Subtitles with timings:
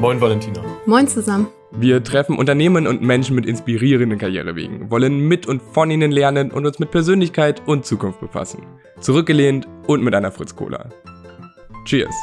[0.00, 0.62] Moin Valentina.
[0.86, 1.48] Moin zusammen.
[1.72, 6.64] Wir treffen Unternehmen und Menschen mit inspirierenden Karrierewegen, wollen mit und von ihnen lernen und
[6.66, 8.62] uns mit Persönlichkeit und Zukunft befassen.
[9.00, 10.88] Zurückgelehnt und mit einer Fritz Cola.
[11.84, 12.14] Cheers!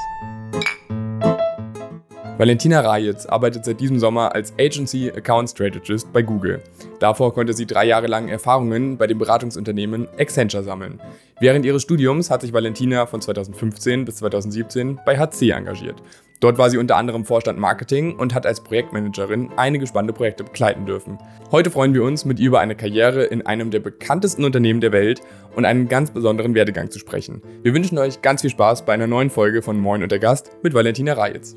[2.38, 6.62] Valentina Rajitz arbeitet seit diesem Sommer als Agency Account Strategist bei Google.
[7.00, 11.02] Davor konnte sie drei Jahre lang Erfahrungen bei dem Beratungsunternehmen Accenture sammeln.
[11.42, 16.02] Während ihres Studiums hat sich Valentina von 2015 bis 2017 bei HC engagiert.
[16.40, 20.86] Dort war sie unter anderem Vorstand Marketing und hat als Projektmanagerin einige spannende Projekte begleiten
[20.86, 21.18] dürfen.
[21.52, 24.92] Heute freuen wir uns, mit ihr über eine Karriere in einem der bekanntesten Unternehmen der
[24.92, 25.22] Welt
[25.56, 27.42] und einen ganz besonderen Werdegang zu sprechen.
[27.64, 30.52] Wir wünschen euch ganz viel Spaß bei einer neuen Folge von Moin und der Gast
[30.62, 31.56] mit Valentina Rajitz.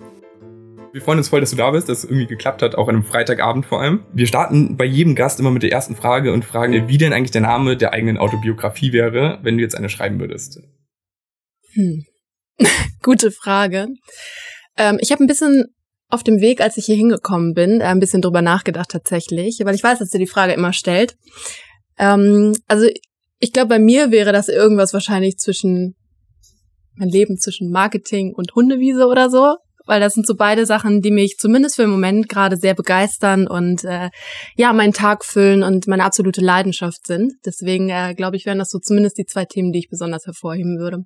[0.92, 2.96] Wir freuen uns voll, dass du da bist, dass es irgendwie geklappt hat, auch an
[2.96, 4.04] einem Freitagabend vor allem.
[4.14, 7.30] Wir starten bei jedem Gast immer mit der ersten Frage und fragen, wie denn eigentlich
[7.30, 10.60] der Name der eigenen Autobiografie wäre, wenn du jetzt eine schreiben würdest.
[11.74, 12.04] Hm.
[13.02, 13.88] Gute Frage.
[14.78, 15.66] Ähm, ich habe ein bisschen
[16.08, 19.74] auf dem Weg, als ich hier hingekommen bin, äh, ein bisschen drüber nachgedacht tatsächlich, weil
[19.74, 21.16] ich weiß, dass ihr die Frage immer stellt.
[21.98, 22.86] Ähm, also
[23.38, 25.94] ich glaube, bei mir wäre das irgendwas wahrscheinlich zwischen
[26.94, 29.56] mein Leben zwischen Marketing und Hundewiese oder so
[29.88, 33.48] weil das sind so beide Sachen, die mich zumindest für den Moment gerade sehr begeistern
[33.48, 34.10] und äh,
[34.54, 37.32] ja, meinen Tag füllen und meine absolute Leidenschaft sind.
[37.44, 40.78] Deswegen äh, glaube ich, wären das so zumindest die zwei Themen, die ich besonders hervorheben
[40.78, 41.04] würde.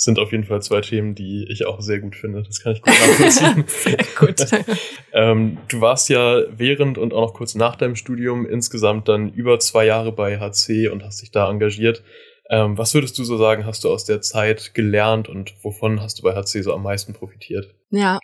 [0.00, 2.44] Sind auf jeden Fall zwei Themen, die ich auch sehr gut finde.
[2.44, 3.64] Das kann ich gut nachvollziehen.
[3.66, 4.46] sehr gut.
[5.12, 9.58] ähm, du warst ja während und auch noch kurz nach deinem Studium insgesamt dann über
[9.58, 12.04] zwei Jahre bei HC und hast dich da engagiert.
[12.48, 16.20] Ähm, was würdest du so sagen, hast du aus der Zeit gelernt und wovon hast
[16.20, 17.74] du bei HC so am meisten profitiert?
[17.90, 18.20] Ja.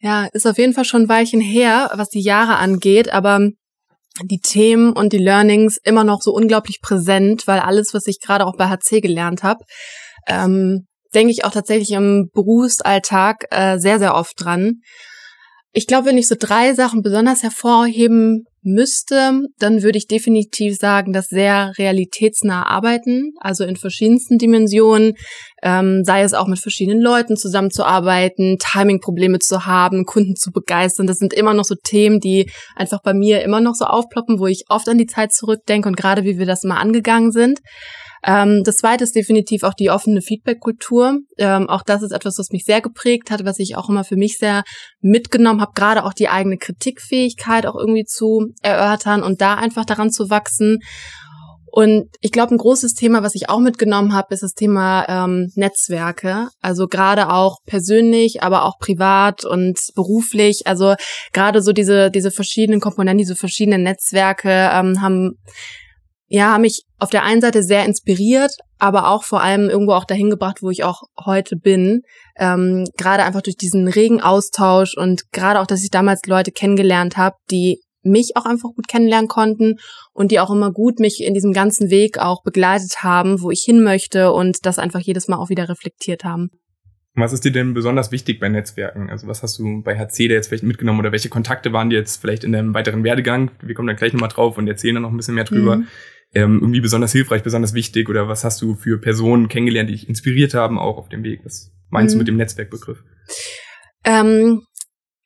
[0.00, 3.48] Ja, ist auf jeden Fall schon ein Weilchen her, was die Jahre angeht, aber
[4.22, 8.44] die Themen und die Learnings immer noch so unglaublich präsent, weil alles, was ich gerade
[8.44, 9.64] auch bei HC gelernt habe,
[10.26, 14.80] ähm, denke ich auch tatsächlich im Berufsalltag äh, sehr, sehr oft dran.
[15.72, 21.12] Ich glaube, wenn ich so drei Sachen besonders hervorheben müsste, dann würde ich definitiv sagen,
[21.12, 25.14] dass sehr realitätsnah arbeiten, also in verschiedensten Dimensionen,
[25.64, 31.06] ähm, sei es auch mit verschiedenen Leuten zusammenzuarbeiten, Timing-Probleme zu haben, Kunden zu begeistern.
[31.06, 34.46] Das sind immer noch so Themen, die einfach bei mir immer noch so aufploppen, wo
[34.46, 37.60] ich oft an die Zeit zurückdenke und gerade wie wir das mal angegangen sind.
[38.26, 41.20] Ähm, das zweite ist definitiv auch die offene Feedback-Kultur.
[41.38, 44.16] Ähm, auch das ist etwas, was mich sehr geprägt hat, was ich auch immer für
[44.16, 44.64] mich sehr
[45.00, 50.10] mitgenommen habe, gerade auch die eigene Kritikfähigkeit auch irgendwie zu erörtern und da einfach daran
[50.10, 50.80] zu wachsen.
[51.76, 55.50] Und ich glaube, ein großes Thema, was ich auch mitgenommen habe, ist das Thema ähm,
[55.56, 56.46] Netzwerke.
[56.60, 60.68] Also gerade auch persönlich, aber auch privat und beruflich.
[60.68, 60.94] Also
[61.32, 65.32] gerade so diese diese verschiedenen Komponenten, diese verschiedenen Netzwerke ähm, haben
[66.28, 70.04] ja, haben mich auf der einen Seite sehr inspiriert, aber auch vor allem irgendwo auch
[70.04, 72.02] dahin gebracht, wo ich auch heute bin.
[72.38, 77.16] Ähm, gerade einfach durch diesen regen Austausch und gerade auch, dass ich damals Leute kennengelernt
[77.16, 79.76] habe, die mich auch einfach gut kennenlernen konnten
[80.12, 83.62] und die auch immer gut mich in diesem ganzen Weg auch begleitet haben, wo ich
[83.64, 86.50] hin möchte und das einfach jedes Mal auch wieder reflektiert haben.
[87.16, 89.08] Was ist dir denn besonders wichtig bei Netzwerken?
[89.08, 91.98] Also was hast du bei HC da jetzt vielleicht mitgenommen oder welche Kontakte waren dir
[91.98, 93.52] jetzt vielleicht in deinem weiteren Werdegang?
[93.62, 95.76] Wir kommen da gleich nochmal drauf und erzählen dann noch ein bisschen mehr drüber.
[95.76, 95.88] Mhm
[96.34, 100.08] ähm, irgendwie besonders hilfreich, besonders wichtig oder was hast du für Personen kennengelernt, die dich
[100.08, 101.40] inspiriert haben, auch auf dem Weg?
[101.44, 102.18] Was meinst mhm.
[102.18, 103.02] du mit dem Netzwerkbegriff?
[104.04, 104.62] Ähm,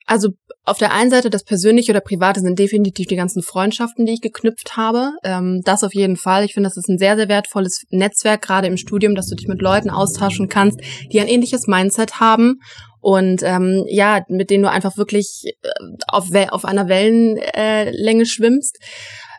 [0.09, 0.29] also
[0.65, 4.21] auf der einen Seite das Persönliche oder Private sind definitiv die ganzen Freundschaften, die ich
[4.21, 5.11] geknüpft habe.
[5.23, 6.43] Ähm, das auf jeden Fall.
[6.45, 9.47] Ich finde, das ist ein sehr, sehr wertvolles Netzwerk, gerade im Studium, dass du dich
[9.47, 10.79] mit Leuten austauschen kannst,
[11.11, 12.59] die ein ähnliches Mindset haben
[13.01, 15.69] und ähm, ja, mit denen du einfach wirklich äh,
[16.07, 18.77] auf, auf einer Wellenlänge schwimmst.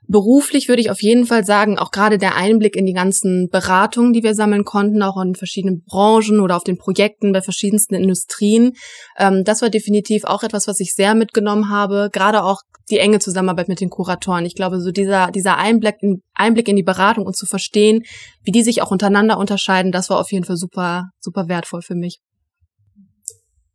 [0.09, 4.12] Beruflich würde ich auf jeden Fall sagen, auch gerade der Einblick in die ganzen Beratungen,
[4.12, 8.72] die wir sammeln konnten, auch in verschiedenen Branchen oder auf den Projekten bei verschiedensten Industrien,
[9.19, 12.10] ähm, das war definitiv auch etwas, was ich sehr mitgenommen habe.
[12.12, 14.44] Gerade auch die enge Zusammenarbeit mit den Kuratoren.
[14.44, 18.03] Ich glaube, so dieser, dieser Einblick in, Einblick in die Beratung und zu verstehen,
[18.43, 21.95] wie die sich auch untereinander unterscheiden, das war auf jeden Fall super, super wertvoll für
[21.95, 22.19] mich.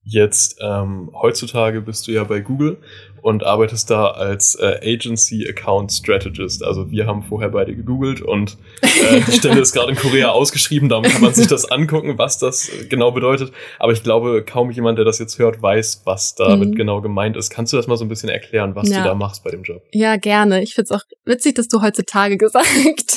[0.07, 2.77] Jetzt ähm, heutzutage bist du ja bei Google
[3.25, 6.63] und arbeitest da als äh, Agency Account Strategist.
[6.63, 10.89] Also wir haben vorher beide gegoogelt und äh, die Stelle ist gerade in Korea ausgeschrieben,
[10.89, 13.51] darum kann man sich das angucken, was das genau bedeutet.
[13.79, 16.75] Aber ich glaube, kaum jemand, der das jetzt hört, weiß, was damit mhm.
[16.75, 17.49] genau gemeint ist.
[17.49, 18.99] Kannst du das mal so ein bisschen erklären, was ja.
[18.99, 19.81] du da machst bei dem Job?
[19.91, 20.61] Ja, gerne.
[20.61, 22.67] Ich find's auch witzig, dass du heutzutage gesagt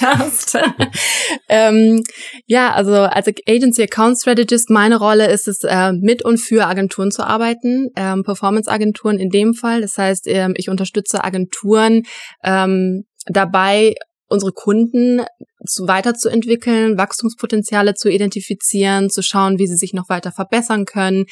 [0.00, 0.56] hast.
[1.50, 2.02] ähm,
[2.46, 7.10] ja, also als Agency Account Strategist, meine Rolle ist es, äh, mit und für Agenturen
[7.10, 9.82] zu arbeiten, ähm, Performance-Agenturen in dem Fall.
[9.82, 12.04] Das heißt, ähm, ich unterstütze Agenturen
[12.42, 13.94] ähm, dabei,
[14.28, 15.22] unsere Kunden
[15.66, 21.24] zu weiterzuentwickeln, Wachstumspotenziale zu identifizieren, zu schauen, wie sie sich noch weiter verbessern können,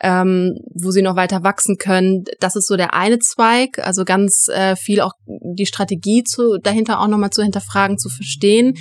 [0.00, 2.24] ähm, wo sie noch weiter wachsen können.
[2.40, 7.00] Das ist so der eine Zweig, also ganz äh, viel auch die Strategie zu, dahinter
[7.00, 8.74] auch nochmal zu hinterfragen, zu verstehen.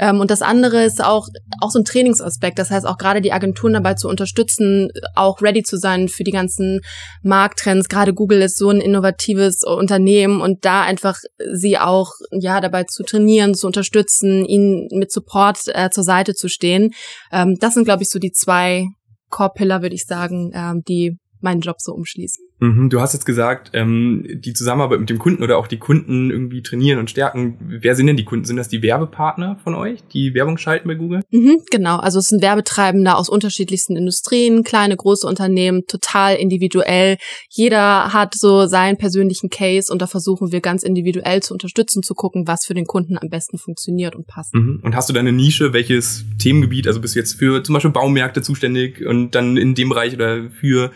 [0.00, 1.28] Ähm, und das andere ist auch,
[1.60, 2.58] auch so ein Trainingsaspekt.
[2.58, 6.32] Das heißt auch gerade die Agenturen dabei zu unterstützen, auch ready zu sein für die
[6.32, 6.80] ganzen
[7.22, 7.88] Markttrends.
[7.88, 11.18] Gerade Google ist so ein innovatives Unternehmen und da einfach
[11.52, 16.48] sie auch, ja, dabei zu trainieren, zu unterstützen, ihnen mit Support äh, zur Seite zu
[16.48, 16.92] stehen.
[17.32, 18.86] Ähm, das sind, glaube ich, so die zwei
[19.30, 22.49] Core-Pillar, würde ich sagen, ähm, die meinen Job so umschließen.
[22.60, 26.30] Mhm, du hast jetzt gesagt, ähm, die Zusammenarbeit mit dem Kunden oder auch die Kunden
[26.30, 27.56] irgendwie trainieren und stärken.
[27.60, 28.44] Wer sind denn die Kunden?
[28.44, 31.22] Sind das die Werbepartner von euch, die Werbung schalten bei Google?
[31.30, 37.16] Mhm, genau, also es sind Werbetreibende aus unterschiedlichsten Industrien, kleine, große Unternehmen, total individuell.
[37.48, 42.14] Jeder hat so seinen persönlichen Case und da versuchen wir ganz individuell zu unterstützen, zu
[42.14, 44.54] gucken, was für den Kunden am besten funktioniert und passt.
[44.54, 44.80] Mhm.
[44.82, 47.90] Und hast du da eine Nische, welches Themengebiet, also bist du jetzt für zum Beispiel
[47.90, 50.90] Baumärkte zuständig und dann in dem Bereich oder für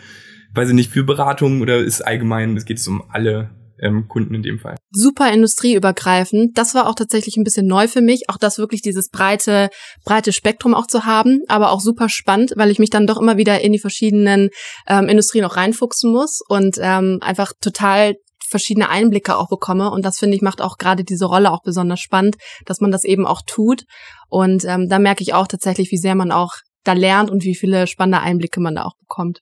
[0.55, 3.49] weiß ich nicht, für Beratung oder ist allgemein, es geht um alle
[3.81, 4.77] ähm, Kunden in dem Fall.
[4.91, 6.57] Super industrieübergreifend.
[6.57, 9.69] Das war auch tatsächlich ein bisschen neu für mich, auch das wirklich dieses breite,
[10.05, 13.37] breite Spektrum auch zu haben, aber auch super spannend, weil ich mich dann doch immer
[13.37, 14.49] wieder in die verschiedenen
[14.87, 18.15] ähm, Industrien auch reinfuchsen muss und ähm, einfach total
[18.47, 19.89] verschiedene Einblicke auch bekomme.
[19.89, 22.35] Und das finde ich macht auch gerade diese Rolle auch besonders spannend,
[22.65, 23.83] dass man das eben auch tut.
[24.29, 26.53] Und ähm, da merke ich auch tatsächlich, wie sehr man auch
[26.83, 29.39] da lernt und wie viele spannende Einblicke man da auch bekommt.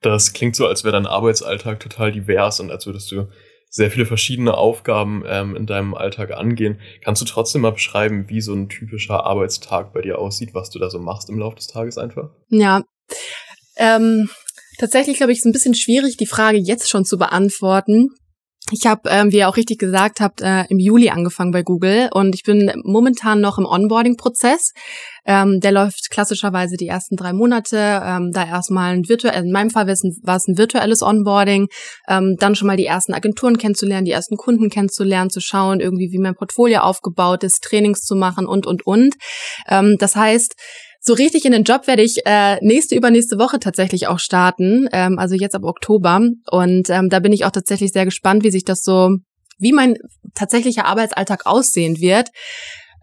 [0.00, 3.28] Das klingt so, als wäre dein Arbeitsalltag total divers und als würdest du
[3.70, 6.80] sehr viele verschiedene Aufgaben ähm, in deinem Alltag angehen.
[7.02, 10.78] Kannst du trotzdem mal beschreiben, wie so ein typischer Arbeitstag bei dir aussieht, was du
[10.78, 12.30] da so machst im Laufe des Tages einfach?
[12.48, 12.82] Ja.
[13.76, 14.30] Ähm,
[14.78, 18.08] tatsächlich, glaube ich, ist ein bisschen schwierig, die Frage jetzt schon zu beantworten.
[18.70, 22.10] Ich habe, ähm, wie ihr auch richtig gesagt habt, äh, im Juli angefangen bei Google
[22.12, 24.72] und ich bin momentan noch im Onboarding-Prozess.
[25.24, 27.76] Ähm, der läuft klassischerweise die ersten drei Monate.
[28.04, 31.68] Ähm, da erstmal ein virtuell, in meinem Fall war es ein, virtuelles Onboarding,
[32.08, 36.12] ähm, dann schon mal die ersten Agenturen kennenzulernen, die ersten Kunden kennenzulernen, zu schauen, irgendwie
[36.12, 39.14] wie mein Portfolio aufgebaut ist, Trainings zu machen und und und.
[39.66, 40.56] Ähm, das heißt,
[41.08, 45.18] so richtig in den Job werde ich äh, nächste, übernächste Woche tatsächlich auch starten, ähm,
[45.18, 46.20] also jetzt ab Oktober.
[46.50, 49.16] Und ähm, da bin ich auch tatsächlich sehr gespannt, wie sich das so,
[49.58, 49.96] wie mein
[50.34, 52.28] tatsächlicher Arbeitsalltag aussehen wird.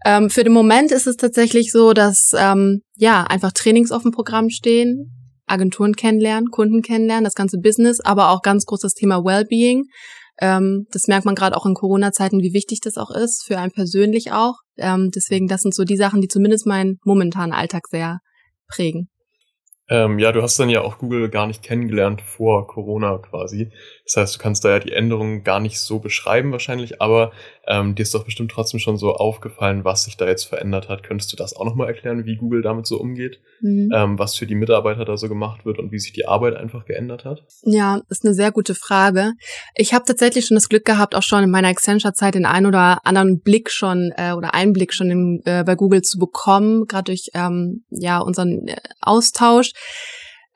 [0.04, 4.12] Ähm, für den Moment ist es tatsächlich so, dass ähm, ja einfach Trainings auf dem
[4.12, 5.10] Programm stehen,
[5.46, 9.82] Agenturen kennenlernen, Kunden kennenlernen, das ganze Business, aber auch ganz großes Thema Wellbeing.
[10.40, 13.72] Ähm, das merkt man gerade auch in Corona-Zeiten, wie wichtig das auch ist, für einen
[13.72, 14.56] persönlich auch.
[14.76, 18.20] Ähm, deswegen, das sind so die Sachen, die zumindest meinen momentanen Alltag sehr
[18.68, 19.08] prägen.
[19.88, 23.70] Ähm, ja, du hast dann ja auch Google gar nicht kennengelernt vor Corona quasi.
[24.06, 27.32] Das heißt, du kannst da ja die Änderungen gar nicht so beschreiben wahrscheinlich, aber
[27.66, 31.02] ähm, dir ist doch bestimmt trotzdem schon so aufgefallen, was sich da jetzt verändert hat.
[31.02, 33.40] Könntest du das auch nochmal erklären, wie Google damit so umgeht?
[33.60, 33.90] Mhm.
[33.92, 36.84] Ähm, was für die Mitarbeiter da so gemacht wird und wie sich die Arbeit einfach
[36.84, 37.44] geändert hat?
[37.62, 39.32] Ja, ist eine sehr gute Frage.
[39.74, 43.04] Ich habe tatsächlich schon das Glück gehabt, auch schon in meiner Accenture-Zeit den einen oder
[43.04, 47.30] anderen Blick schon äh, oder Einblick schon im, äh, bei Google zu bekommen, gerade durch
[47.34, 49.72] ähm, ja unseren äh, Austausch.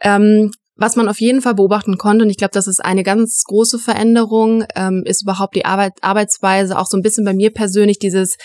[0.02, 3.44] Ähm, was man auf jeden Fall beobachten konnte, und ich glaube, das ist eine ganz
[3.44, 7.98] große Veränderung, ähm, ist überhaupt die Arbeit, Arbeitsweise, auch so ein bisschen bei mir persönlich,
[7.98, 8.38] dieses,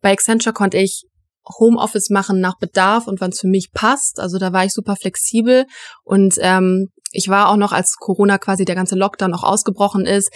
[0.00, 1.04] bei Accenture konnte ich
[1.58, 4.20] Homeoffice machen nach Bedarf und wann es für mich passt.
[4.20, 5.66] Also da war ich super flexibel
[6.02, 10.30] und ähm, ich war auch noch, als Corona quasi der ganze Lockdown auch ausgebrochen ist,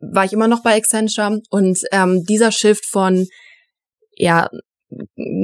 [0.00, 3.26] war ich immer noch bei Accenture und ähm, dieser Shift von
[4.14, 4.48] ja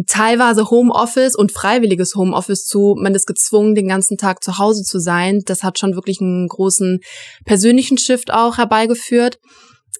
[0.06, 4.98] teilweise Homeoffice und freiwilliges Homeoffice zu, man ist gezwungen, den ganzen Tag zu Hause zu
[4.98, 5.40] sein.
[5.44, 7.00] Das hat schon wirklich einen großen
[7.44, 9.38] persönlichen Shift auch herbeigeführt.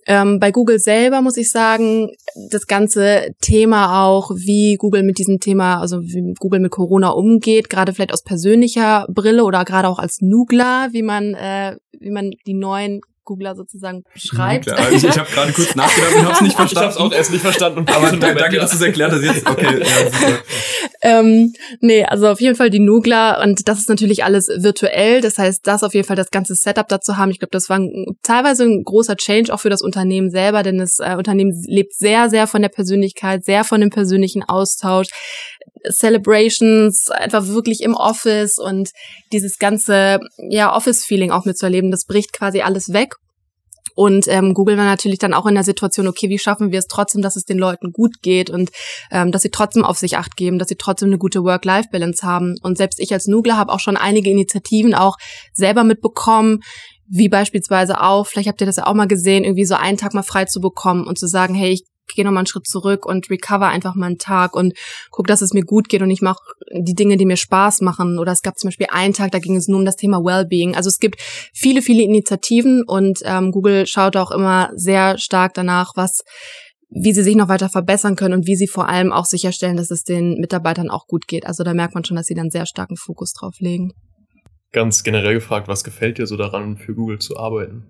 [0.06, 2.10] Ähm, bei Google selber muss ich sagen,
[2.50, 7.70] das ganze Thema auch, wie Google mit diesem Thema, also wie Google mit Corona umgeht,
[7.70, 12.32] gerade vielleicht aus persönlicher Brille oder gerade auch als Nugler, wie man, äh, wie man
[12.46, 14.66] die neuen Googler sozusagen beschreibt.
[14.66, 16.90] Ja, ich, ich habe gerade kurz nachgedacht und habe es nicht verstanden.
[16.90, 17.86] Ich habe auch erst nicht verstanden.
[17.92, 19.46] Aber da, danke, dass du es erklärt hast jetzt.
[19.48, 20.42] Okay, ja, super.
[21.02, 25.20] ähm, nee, also auf jeden Fall die Nugler und das ist natürlich alles virtuell.
[25.20, 27.30] Das heißt, das auf jeden Fall das ganze Setup dazu haben.
[27.30, 30.78] Ich glaube, das war ein, teilweise ein großer Change auch für das Unternehmen selber, denn
[30.78, 35.08] das äh, Unternehmen lebt sehr, sehr von der Persönlichkeit, sehr von dem persönlichen Austausch.
[35.90, 38.90] Celebrations, einfach wirklich im Office und
[39.32, 43.16] dieses ganze ja Office-Feeling auch mitzuerleben, das bricht quasi alles weg.
[43.94, 46.88] Und ähm, Google war natürlich dann auch in der Situation, okay, wie schaffen wir es
[46.88, 48.70] trotzdem, dass es den Leuten gut geht und
[49.12, 52.56] ähm, dass sie trotzdem auf sich acht geben, dass sie trotzdem eine gute Work-Life-Balance haben.
[52.62, 55.16] Und selbst ich als Nugler habe auch schon einige Initiativen auch
[55.52, 56.60] selber mitbekommen,
[57.06, 60.14] wie beispielsweise auch, vielleicht habt ihr das ja auch mal gesehen, irgendwie so einen Tag
[60.14, 63.30] mal frei zu bekommen und zu sagen, hey, ich gehe nochmal einen Schritt zurück und
[63.30, 64.74] recover einfach mal Tag und
[65.10, 66.42] guck, dass es mir gut geht und ich mache
[66.72, 68.18] die Dinge, die mir Spaß machen.
[68.18, 70.76] Oder es gab zum Beispiel einen Tag, da ging es nur um das Thema Wellbeing.
[70.76, 71.20] Also es gibt
[71.52, 76.22] viele, viele Initiativen und ähm, Google schaut auch immer sehr stark danach, was
[76.96, 79.90] wie sie sich noch weiter verbessern können und wie sie vor allem auch sicherstellen, dass
[79.90, 81.44] es den Mitarbeitern auch gut geht.
[81.44, 83.92] Also da merkt man schon, dass sie dann sehr starken Fokus drauf legen.
[84.70, 87.84] Ganz generell gefragt, was gefällt dir so daran, für Google zu arbeiten?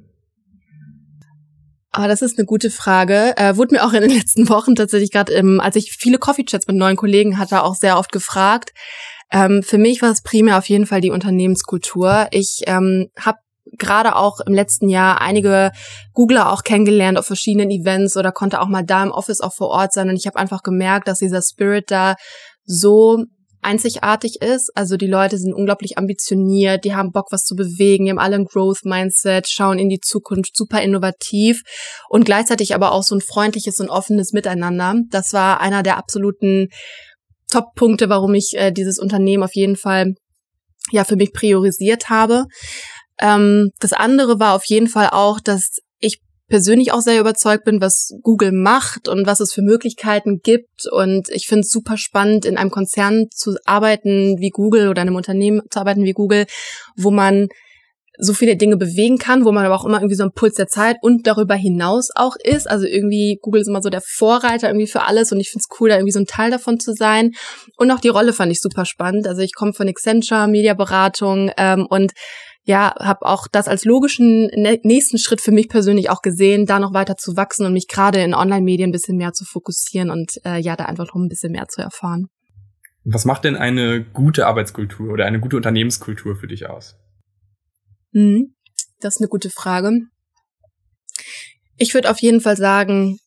[1.96, 3.36] Ah, das ist eine gute Frage.
[3.36, 6.66] Äh, wurde mir auch in den letzten Wochen tatsächlich gerade, ähm, als ich viele Coffee-Chats
[6.66, 8.72] mit neuen Kollegen hatte, auch sehr oft gefragt.
[9.30, 12.26] Ähm, für mich war es primär auf jeden Fall die Unternehmenskultur.
[12.32, 13.38] Ich ähm, habe
[13.78, 15.70] gerade auch im letzten Jahr einige
[16.14, 19.68] Googler auch kennengelernt auf verschiedenen Events oder konnte auch mal da im Office auch vor
[19.68, 20.08] Ort sein.
[20.08, 22.16] Und ich habe einfach gemerkt, dass dieser Spirit da
[22.64, 23.22] so
[23.64, 24.70] einzigartig ist.
[24.74, 28.36] Also die Leute sind unglaublich ambitioniert, die haben Bock, was zu bewegen, die haben alle
[28.36, 31.62] ein Growth-Mindset, schauen in die Zukunft, super innovativ
[32.08, 34.94] und gleichzeitig aber auch so ein freundliches und offenes Miteinander.
[35.10, 36.68] Das war einer der absoluten
[37.50, 40.14] Top-Punkte, warum ich äh, dieses Unternehmen auf jeden Fall
[40.90, 42.44] ja für mich priorisiert habe.
[43.20, 45.78] Ähm, das andere war auf jeden Fall auch, dass
[46.54, 50.86] persönlich auch sehr überzeugt bin, was Google macht und was es für Möglichkeiten gibt.
[50.88, 55.16] Und ich finde es super spannend, in einem Konzern zu arbeiten wie Google oder einem
[55.16, 56.46] Unternehmen zu arbeiten wie Google,
[56.96, 57.48] wo man
[58.18, 60.68] so viele Dinge bewegen kann, wo man aber auch immer irgendwie so ein Puls der
[60.68, 62.70] Zeit und darüber hinaus auch ist.
[62.70, 65.80] Also irgendwie Google ist immer so der Vorreiter irgendwie für alles und ich finde es
[65.80, 67.32] cool, da irgendwie so ein Teil davon zu sein.
[67.76, 69.26] Und auch die Rolle fand ich super spannend.
[69.26, 72.12] Also ich komme von Accenture, Mediaberatung ähm, und
[72.66, 74.46] ja, habe auch das als logischen
[74.82, 78.22] nächsten Schritt für mich persönlich auch gesehen, da noch weiter zu wachsen und mich gerade
[78.22, 81.52] in Online-Medien ein bisschen mehr zu fokussieren und äh, ja, da einfach noch ein bisschen
[81.52, 82.28] mehr zu erfahren.
[83.04, 86.96] Was macht denn eine gute Arbeitskultur oder eine gute Unternehmenskultur für dich aus?
[88.12, 88.54] Mhm,
[89.00, 89.92] das ist eine gute Frage.
[91.76, 93.18] Ich würde auf jeden Fall sagen,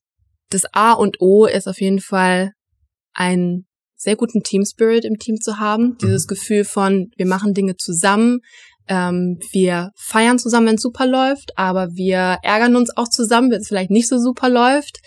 [0.49, 2.53] das A und O ist auf jeden Fall
[3.13, 5.97] einen sehr guten Team Spirit im Team zu haben.
[6.01, 6.29] Dieses mhm.
[6.29, 8.39] Gefühl von, wir machen Dinge zusammen,
[8.87, 13.61] ähm, wir feiern zusammen, wenn es super läuft, aber wir ärgern uns auch zusammen, wenn
[13.61, 14.99] es vielleicht nicht so super läuft.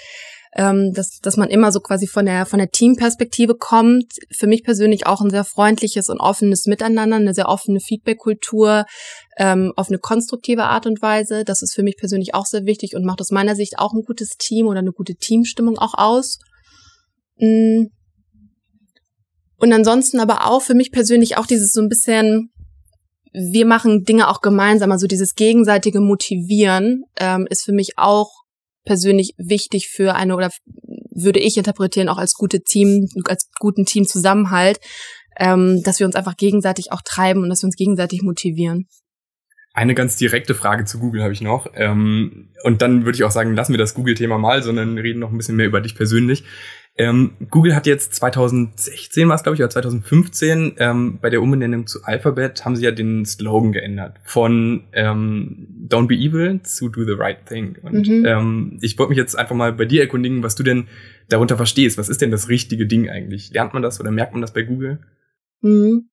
[0.53, 4.15] Ähm, dass, dass man immer so quasi von der, von der Teamperspektive kommt.
[4.37, 8.85] Für mich persönlich auch ein sehr freundliches und offenes Miteinander, eine sehr offene Feedbackkultur
[9.37, 11.45] ähm, auf eine konstruktive Art und Weise.
[11.45, 14.03] Das ist für mich persönlich auch sehr wichtig und macht aus meiner Sicht auch ein
[14.03, 16.41] gutes Team oder eine gute Teamstimmung auch aus.
[17.39, 17.85] Mm.
[19.57, 22.51] Und ansonsten aber auch für mich persönlich auch dieses so ein bisschen
[23.33, 24.93] wir machen Dinge auch gemeinsam.
[24.93, 28.31] Also dieses gegenseitige Motivieren ähm, ist für mich auch
[28.85, 30.51] persönlich wichtig für eine oder
[31.11, 34.81] würde ich interpretieren auch als gute Team, als guten Teamzusammenhalt,
[35.39, 38.89] ähm, dass wir uns einfach gegenseitig auch treiben und dass wir uns gegenseitig motivieren.
[39.73, 41.69] Eine ganz direkte Frage zu Google habe ich noch.
[41.75, 45.31] Ähm, und dann würde ich auch sagen, lassen wir das Google-Thema mal, sondern reden noch
[45.31, 46.45] ein bisschen mehr über dich persönlich.
[47.00, 51.87] Ähm, Google hat jetzt 2016 war es, glaube ich, oder 2015 ähm, bei der Umbenennung
[51.87, 57.04] zu Alphabet haben sie ja den Slogan geändert von ähm, Don't be evil zu Do
[57.04, 57.78] the right thing.
[57.80, 58.26] Und mhm.
[58.26, 60.88] ähm, ich wollte mich jetzt einfach mal bei dir erkundigen, was du denn
[61.30, 61.97] darunter verstehst.
[61.97, 63.50] Was ist denn das richtige Ding eigentlich?
[63.50, 64.99] Lernt man das oder merkt man das bei Google?
[65.62, 66.11] Mhm.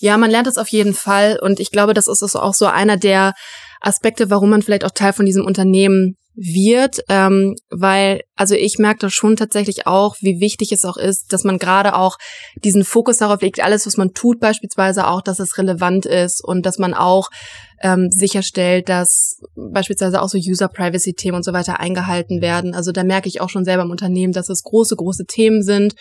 [0.00, 2.96] Ja, man lernt es auf jeden Fall und ich glaube, das ist auch so einer
[2.96, 3.34] der
[3.80, 9.00] Aspekte, warum man vielleicht auch Teil von diesem Unternehmen wird, ähm, weil also ich merke
[9.00, 12.16] da schon tatsächlich auch, wie wichtig es auch ist, dass man gerade auch
[12.62, 16.64] diesen Fokus darauf legt, alles, was man tut, beispielsweise auch, dass es relevant ist und
[16.64, 17.28] dass man auch
[17.82, 22.74] ähm, sicherstellt, dass beispielsweise auch so User-Privacy-Themen und so weiter eingehalten werden.
[22.74, 25.94] Also da merke ich auch schon selber im Unternehmen, dass es große, große Themen sind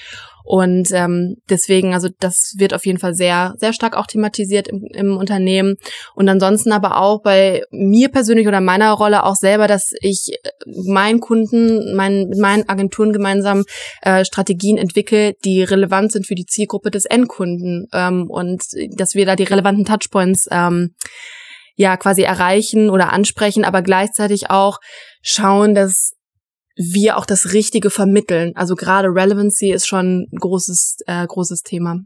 [0.47, 4.87] und ähm, deswegen, also das wird auf jeden Fall sehr, sehr stark auch thematisiert im,
[4.93, 5.75] im Unternehmen.
[6.15, 10.49] Und ansonsten aber auch bei mir persönlich oder meiner Rolle auch selber, dass ich äh,
[10.85, 13.65] meinen Kunden, meinen, mit meinen Agenturen gemeinsam
[14.01, 18.63] äh, Strategien entwickle, die relevant sind für die Zielgruppe des Endkunden ähm, und
[18.95, 20.93] dass wir da die relevanten Touchpoints ähm,
[21.77, 24.79] ja quasi erreichen oder ansprechen, aber gleichzeitig auch
[25.21, 26.13] schauen, dass
[26.75, 28.51] wir auch das Richtige vermitteln.
[28.55, 32.01] Also gerade Relevancy ist schon ein großes, äh, großes Thema.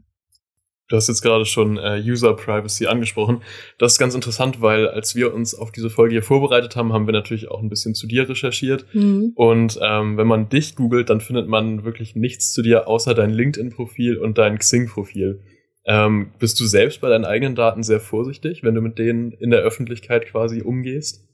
[0.88, 3.40] Du hast jetzt gerade schon äh, User Privacy angesprochen.
[3.78, 7.06] Das ist ganz interessant, weil als wir uns auf diese Folge hier vorbereitet haben, haben
[7.06, 8.84] wir natürlich auch ein bisschen zu dir recherchiert.
[8.92, 9.32] Mhm.
[9.34, 13.30] Und ähm, wenn man dich googelt, dann findet man wirklich nichts zu dir außer dein
[13.30, 15.40] LinkedIn-Profil und dein Xing-Profil.
[15.84, 19.50] Ähm, bist du selbst bei deinen eigenen Daten sehr vorsichtig, wenn du mit denen in
[19.50, 21.24] der Öffentlichkeit quasi umgehst?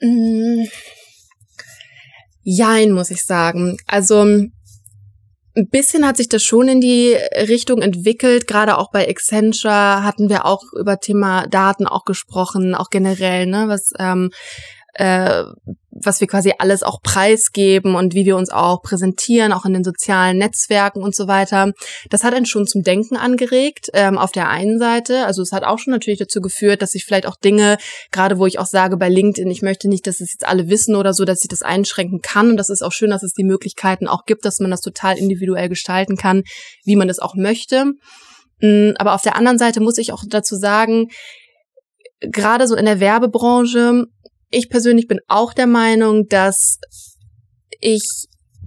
[0.00, 0.66] Mhm.
[2.42, 3.76] Jein, muss ich sagen.
[3.86, 8.46] Also ein bisschen hat sich das schon in die Richtung entwickelt.
[8.46, 13.64] Gerade auch bei Accenture hatten wir auch über Thema Daten auch gesprochen, auch generell, ne,
[13.66, 14.30] was ähm,
[14.98, 15.44] äh,
[15.90, 19.84] was wir quasi alles auch preisgeben und wie wir uns auch präsentieren, auch in den
[19.84, 21.72] sozialen Netzwerken und so weiter.
[22.10, 25.24] Das hat einen schon zum Denken angeregt, ähm, auf der einen Seite.
[25.26, 27.78] Also es hat auch schon natürlich dazu geführt, dass ich vielleicht auch Dinge,
[28.10, 30.94] gerade wo ich auch sage bei LinkedIn, ich möchte nicht, dass es jetzt alle wissen
[30.94, 32.50] oder so, dass ich das einschränken kann.
[32.50, 35.16] Und das ist auch schön, dass es die Möglichkeiten auch gibt, dass man das total
[35.16, 36.42] individuell gestalten kann,
[36.84, 37.92] wie man das auch möchte.
[38.60, 41.08] Mm, aber auf der anderen Seite muss ich auch dazu sagen,
[42.20, 44.06] gerade so in der Werbebranche
[44.50, 46.78] ich persönlich bin auch der Meinung, dass
[47.80, 48.26] ich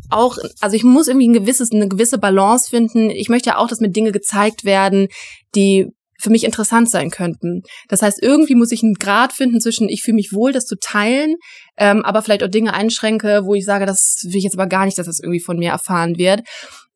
[0.10, 3.10] auch, also ich muss irgendwie ein gewisses, eine gewisse Balance finden.
[3.10, 5.08] Ich möchte ja auch, dass mir Dinge gezeigt werden,
[5.56, 5.88] die
[6.20, 7.64] für mich interessant sein könnten.
[7.88, 10.78] Das heißt, irgendwie muss ich einen Grad finden zwischen, ich fühle mich wohl, das zu
[10.80, 11.36] teilen,
[11.78, 14.86] ähm, aber vielleicht auch Dinge einschränke, wo ich sage, das will ich jetzt aber gar
[14.86, 16.42] nicht, dass das irgendwie von mir erfahren wird.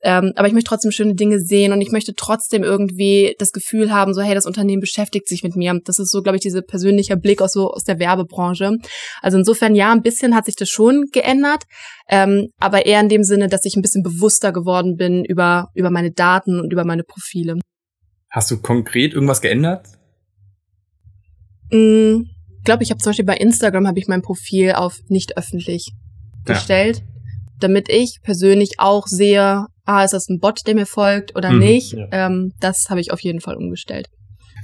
[0.06, 3.92] Ähm, aber ich möchte trotzdem schöne Dinge sehen und ich möchte trotzdem irgendwie das Gefühl
[3.92, 5.80] haben, so hey, das Unternehmen beschäftigt sich mit mir.
[5.84, 8.78] Das ist so, glaube ich, dieser persönliche Blick aus so aus der Werbebranche.
[9.24, 11.64] Also insofern ja, ein bisschen hat sich das schon geändert,
[12.08, 15.90] ähm, aber eher in dem Sinne, dass ich ein bisschen bewusster geworden bin über über
[15.90, 17.60] meine Daten und über meine Profile.
[18.30, 19.88] Hast du konkret irgendwas geändert?
[21.72, 22.26] Mm,
[22.60, 25.94] ich glaube, ich habe zum Beispiel bei Instagram habe ich mein Profil auf nicht öffentlich
[26.46, 27.15] gestellt, ja.
[27.60, 31.60] Damit ich persönlich auch sehe, ah, ist das ein Bot, der mir folgt oder mhm,
[31.60, 31.94] nicht.
[31.94, 32.08] Ja.
[32.12, 34.08] Ähm, das habe ich auf jeden Fall umgestellt.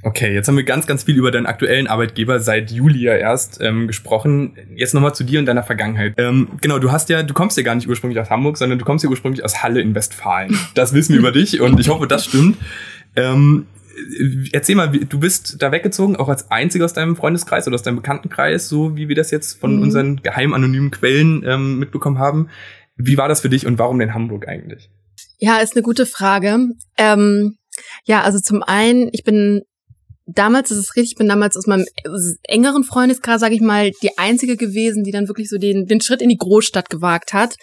[0.03, 3.59] Okay, jetzt haben wir ganz, ganz viel über deinen aktuellen Arbeitgeber seit Juli ja erst
[3.61, 4.57] ähm, gesprochen.
[4.75, 6.15] Jetzt nochmal zu dir und deiner Vergangenheit.
[6.17, 8.85] Ähm, genau, du hast ja, du kommst ja gar nicht ursprünglich aus Hamburg, sondern du
[8.85, 10.57] kommst ja ursprünglich aus Halle in Westfalen.
[10.73, 12.57] Das wissen wir über dich und ich hoffe, das stimmt.
[13.15, 13.67] Ähm,
[14.51, 17.97] erzähl mal, du bist da weggezogen, auch als einziger aus deinem Freundeskreis oder aus deinem
[17.97, 19.81] Bekanntenkreis, so wie wir das jetzt von mhm.
[19.83, 22.49] unseren geheim anonymen Quellen ähm, mitbekommen haben.
[22.95, 24.89] Wie war das für dich und warum denn Hamburg eigentlich?
[25.37, 26.69] Ja, ist eine gute Frage.
[26.97, 27.57] Ähm,
[28.05, 29.61] ja, also zum einen, ich bin
[30.25, 31.85] damals, das ist richtig, ich bin damals aus meinem
[32.43, 36.21] engeren Freundeskreis, sage ich mal, die einzige gewesen, die dann wirklich so den, den Schritt
[36.21, 37.55] in die Großstadt gewagt hat.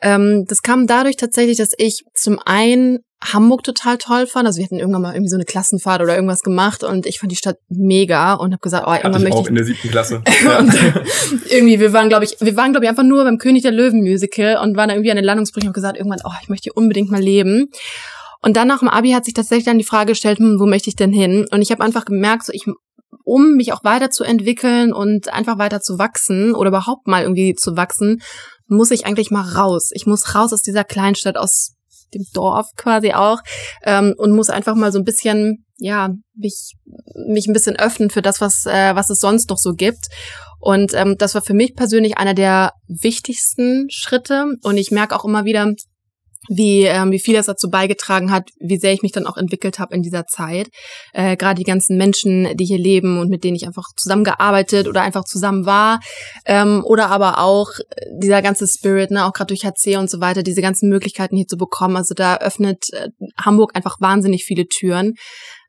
[0.00, 4.46] Ähm, das kam dadurch tatsächlich, dass ich zum einen Hamburg total toll fand.
[4.46, 7.30] Also wir hatten irgendwann mal irgendwie so eine Klassenfahrt oder irgendwas gemacht und ich fand
[7.30, 9.64] die Stadt mega und habe gesagt, oh, irgendwann Hatte ich möchte auch ich in der
[9.64, 10.16] siebten Klasse.
[10.58, 10.74] und
[11.50, 14.00] irgendwie, wir waren, glaube ich, wir waren, glaube ich, einfach nur beim König der Löwen
[14.00, 16.76] Musical und waren da irgendwie an den Landungsbrüchen und gesagt, irgendwann, oh, ich möchte hier
[16.76, 17.68] unbedingt mal leben.
[18.42, 20.90] Und dann nach dem Abi hat sich tatsächlich dann die Frage gestellt, hm, wo möchte
[20.90, 21.46] ich denn hin?
[21.50, 22.66] Und ich habe einfach gemerkt, so ich
[23.24, 28.20] um mich auch weiterzuentwickeln und einfach weiter zu wachsen oder überhaupt mal irgendwie zu wachsen,
[28.66, 29.90] muss ich eigentlich mal raus.
[29.92, 31.74] Ich muss raus aus dieser Kleinstadt, aus
[32.14, 33.40] dem Dorf quasi auch
[33.84, 36.76] ähm, und muss einfach mal so ein bisschen, ja, mich,
[37.26, 40.08] mich ein bisschen öffnen für das, was, äh, was es sonst noch so gibt.
[40.60, 44.46] Und ähm, das war für mich persönlich einer der wichtigsten Schritte.
[44.62, 45.74] Und ich merke auch immer wieder,
[46.48, 49.78] wie, ähm, wie viel das dazu beigetragen hat, wie sehr ich mich dann auch entwickelt
[49.78, 50.68] habe in dieser Zeit.
[51.12, 55.02] Äh, Gerade die ganzen Menschen, die hier leben und mit denen ich einfach zusammengearbeitet oder
[55.02, 56.00] einfach zusammen war.
[56.44, 57.70] Ähm, oder aber auch
[58.20, 61.46] dieser ganze Spirit, ne, auch gerade durch HC und so weiter, diese ganzen Möglichkeiten hier
[61.46, 61.96] zu bekommen.
[61.96, 63.08] Also da öffnet äh,
[63.40, 65.14] Hamburg einfach wahnsinnig viele Türen.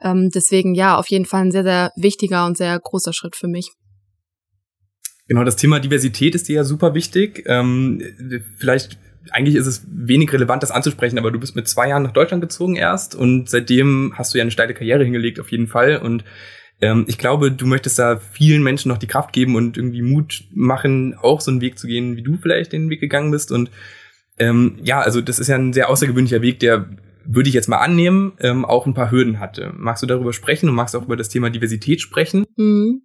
[0.02, 3.48] Ähm, deswegen ja, auf jeden Fall ein sehr, sehr wichtiger und sehr großer Schritt für
[3.48, 3.72] mich.
[5.28, 7.44] Genau, das Thema Diversität ist dir ja super wichtig.
[7.48, 8.02] Ähm,
[8.58, 8.98] vielleicht
[9.32, 12.42] eigentlich ist es wenig relevant, das anzusprechen, aber du bist mit zwei Jahren nach Deutschland
[12.42, 16.24] gezogen erst und seitdem hast du ja eine steile Karriere hingelegt auf jeden Fall und
[16.82, 20.44] ähm, ich glaube, du möchtest da vielen Menschen noch die Kraft geben und irgendwie Mut
[20.54, 23.72] machen, auch so einen Weg zu gehen, wie du vielleicht den Weg gegangen bist und
[24.40, 26.90] ähm, ja, also das ist ja ein sehr außergewöhnlicher Weg, der
[27.26, 29.72] würde ich jetzt mal annehmen, ähm, auch ein paar Hürden hatte.
[29.78, 32.46] Magst du darüber sprechen und magst auch über das Thema Diversität sprechen?
[32.58, 33.04] Mhm.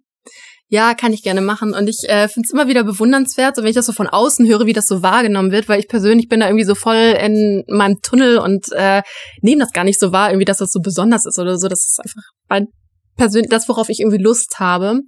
[0.71, 1.73] Ja, kann ich gerne machen.
[1.73, 4.47] Und ich äh, finde es immer wieder bewundernswert, so wenn ich das so von außen
[4.47, 7.63] höre, wie das so wahrgenommen wird, weil ich persönlich bin da irgendwie so voll in
[7.67, 9.01] meinem Tunnel und äh,
[9.41, 11.67] nehme das gar nicht so wahr, irgendwie, dass das so besonders ist oder so.
[11.67, 12.67] Das ist einfach mein
[13.19, 15.01] persönlich das, worauf ich irgendwie Lust habe.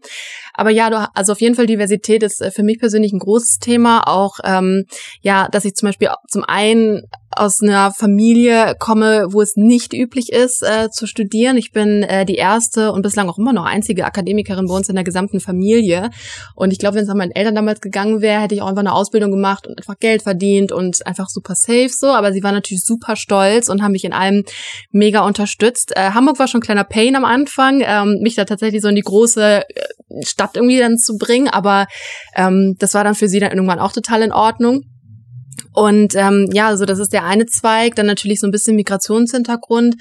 [0.53, 3.57] Aber ja, du, also auf jeden Fall Diversität ist äh, für mich persönlich ein großes
[3.59, 4.07] Thema.
[4.07, 4.85] Auch ähm,
[5.21, 7.03] ja, dass ich zum Beispiel zum einen
[7.41, 11.57] aus einer Familie komme, wo es nicht üblich ist, äh, zu studieren.
[11.57, 14.95] Ich bin äh, die erste und bislang auch immer noch einzige Akademikerin bei uns in
[14.95, 16.11] der gesamten Familie.
[16.53, 18.81] Und ich glaube, wenn es an meinen Eltern damals gegangen wäre, hätte ich auch einfach
[18.81, 22.09] eine Ausbildung gemacht und einfach Geld verdient und einfach super safe so.
[22.09, 24.43] Aber sie waren natürlich super stolz und haben mich in allem
[24.91, 25.93] mega unterstützt.
[25.95, 28.95] Äh, Hamburg war schon ein kleiner Pain am Anfang, ähm, mich da tatsächlich so in
[28.95, 31.47] die große äh, Stadt irgendwie dann zu bringen.
[31.47, 31.87] Aber
[32.35, 34.83] ähm, das war dann für sie dann irgendwann auch total in Ordnung.
[35.73, 37.95] Und ähm, ja, also das ist der eine Zweig.
[37.95, 39.95] Dann natürlich so ein bisschen Migrationshintergrund.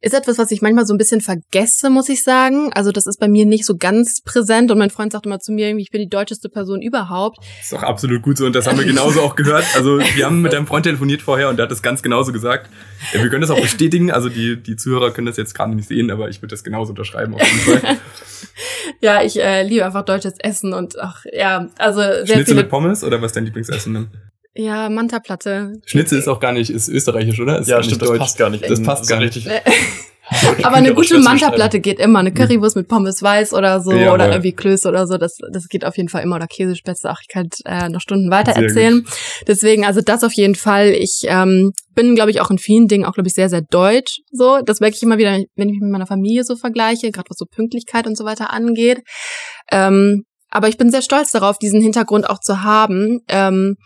[0.00, 2.72] Ist etwas, was ich manchmal so ein bisschen vergesse, muss ich sagen.
[2.74, 4.70] Also das ist bei mir nicht so ganz präsent.
[4.70, 7.38] Und mein Freund sagt immer zu mir, ich bin die deutscheste Person überhaupt.
[7.38, 8.46] Das ist auch absolut gut so.
[8.46, 9.64] Und das haben wir genauso auch gehört.
[9.74, 12.70] Also wir haben mit deinem Freund telefoniert vorher und der hat das ganz genauso gesagt.
[13.12, 14.10] Ja, wir können das auch bestätigen.
[14.10, 16.90] Also die, die Zuhörer können das jetzt gerade nicht sehen, aber ich würde das genauso
[16.90, 17.96] unterschreiben auf jeden Fall.
[19.00, 22.68] ja, ich äh, liebe einfach deutsches Essen und ach ja, also sehr Schnitzel viele, mit
[22.68, 24.08] Pommes oder was ist dein Lieblingsessen?
[24.54, 25.80] Ja, Manta-Platte.
[25.84, 27.58] Schnitzel ist auch gar nicht, ist österreichisch, oder?
[27.58, 28.20] Ist ja, gar nicht stimmt, das deutsch.
[28.20, 28.70] passt gar nicht.
[28.70, 29.48] Das passt ist gar richtig.
[30.62, 32.20] Aber eine gute Manta-Platte geht immer.
[32.20, 34.14] Eine Currywurst mit Pommes weiß oder so Jawohl.
[34.14, 35.18] oder irgendwie Klöße oder so.
[35.18, 36.36] Das, das geht auf jeden Fall immer.
[36.36, 37.10] Oder Käsespätzle.
[37.10, 39.04] Ach, ich kann äh, noch Stunden weiter erzählen.
[39.46, 40.90] Deswegen, also das auf jeden Fall.
[40.90, 44.20] Ich ähm, bin, glaube ich, auch in vielen Dingen auch, glaube ich, sehr, sehr deutsch.
[44.30, 47.28] So, das merke ich immer wieder, wenn ich mich mit meiner Familie so vergleiche, gerade
[47.28, 49.00] was so Pünktlichkeit und so weiter angeht.
[49.70, 53.20] Ähm, aber ich bin sehr stolz darauf, diesen Hintergrund auch zu haben.
[53.28, 53.76] Ähm,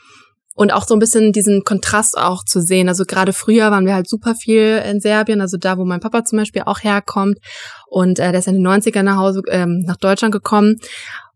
[0.58, 2.88] und auch so ein bisschen diesen Kontrast auch zu sehen.
[2.88, 6.24] Also gerade früher waren wir halt super viel in Serbien, also da, wo mein Papa
[6.24, 7.38] zum Beispiel auch herkommt.
[7.86, 10.80] Und äh, der ist in den 90ern nach Hause, ähm, nach Deutschland gekommen.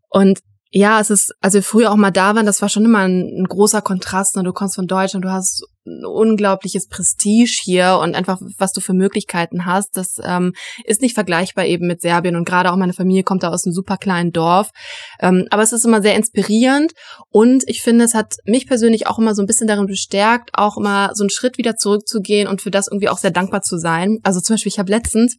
[0.09, 0.39] Und
[0.71, 3.45] ja, es ist, also früher auch mal da waren, das war schon immer ein, ein
[3.45, 4.35] großer Kontrast.
[4.35, 4.43] Ne?
[4.43, 9.65] Du kommst von Deutschland, du hast unglaubliches Prestige hier und einfach, was du für Möglichkeiten
[9.65, 10.53] hast, das ähm,
[10.85, 12.35] ist nicht vergleichbar eben mit Serbien.
[12.35, 14.69] Und gerade auch meine Familie kommt da aus einem super kleinen Dorf.
[15.19, 16.93] Ähm, aber es ist immer sehr inspirierend
[17.29, 20.77] und ich finde, es hat mich persönlich auch immer so ein bisschen darin bestärkt, auch
[20.77, 24.19] immer so einen Schritt wieder zurückzugehen und für das irgendwie auch sehr dankbar zu sein.
[24.23, 25.37] Also zum Beispiel, ich habe letztens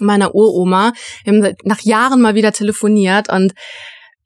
[0.00, 0.92] meiner Uroma,
[1.24, 3.52] wir haben nach Jahren mal wieder telefoniert und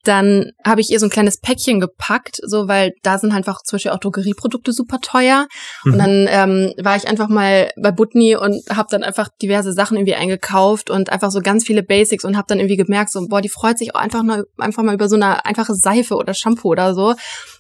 [0.05, 3.63] dann habe ich ihr so ein kleines Päckchen gepackt, so weil da sind halt einfach
[3.63, 5.47] zum Beispiel auch Drogerieprodukte super teuer.
[5.85, 5.93] Mhm.
[5.93, 9.97] Und dann ähm, war ich einfach mal bei Butni und habe dann einfach diverse Sachen
[9.97, 13.41] irgendwie eingekauft und einfach so ganz viele Basics und habe dann irgendwie gemerkt, so boah,
[13.41, 16.69] die freut sich auch einfach nur, einfach mal über so eine einfache Seife oder Shampoo
[16.71, 17.15] oder so.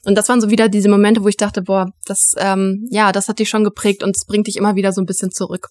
[0.05, 3.29] Und das waren so wieder diese Momente, wo ich dachte, boah, das ähm, ja, das
[3.29, 5.69] hat dich schon geprägt und es bringt dich immer wieder so ein bisschen zurück.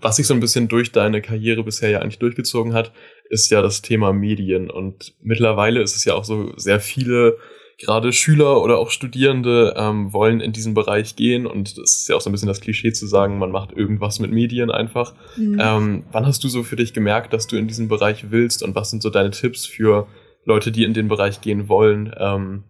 [0.00, 2.92] was sich so ein bisschen durch deine Karriere bisher ja eigentlich durchgezogen hat,
[3.30, 4.70] ist ja das Thema Medien.
[4.70, 7.38] Und mittlerweile ist es ja auch so, sehr viele,
[7.78, 11.46] gerade Schüler oder auch Studierende, ähm, wollen in diesen Bereich gehen.
[11.46, 14.18] Und das ist ja auch so ein bisschen das Klischee zu sagen, man macht irgendwas
[14.18, 15.14] mit Medien einfach.
[15.38, 18.62] Ähm, wann hast du so für dich gemerkt, dass du in diesen Bereich willst?
[18.62, 20.08] Und was sind so deine Tipps für
[20.44, 22.64] Leute, die in den Bereich gehen wollen, ähm,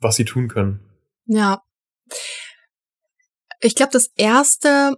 [0.00, 0.80] was sie tun können?
[1.26, 1.62] Ja.
[3.60, 4.96] Ich glaube, das erste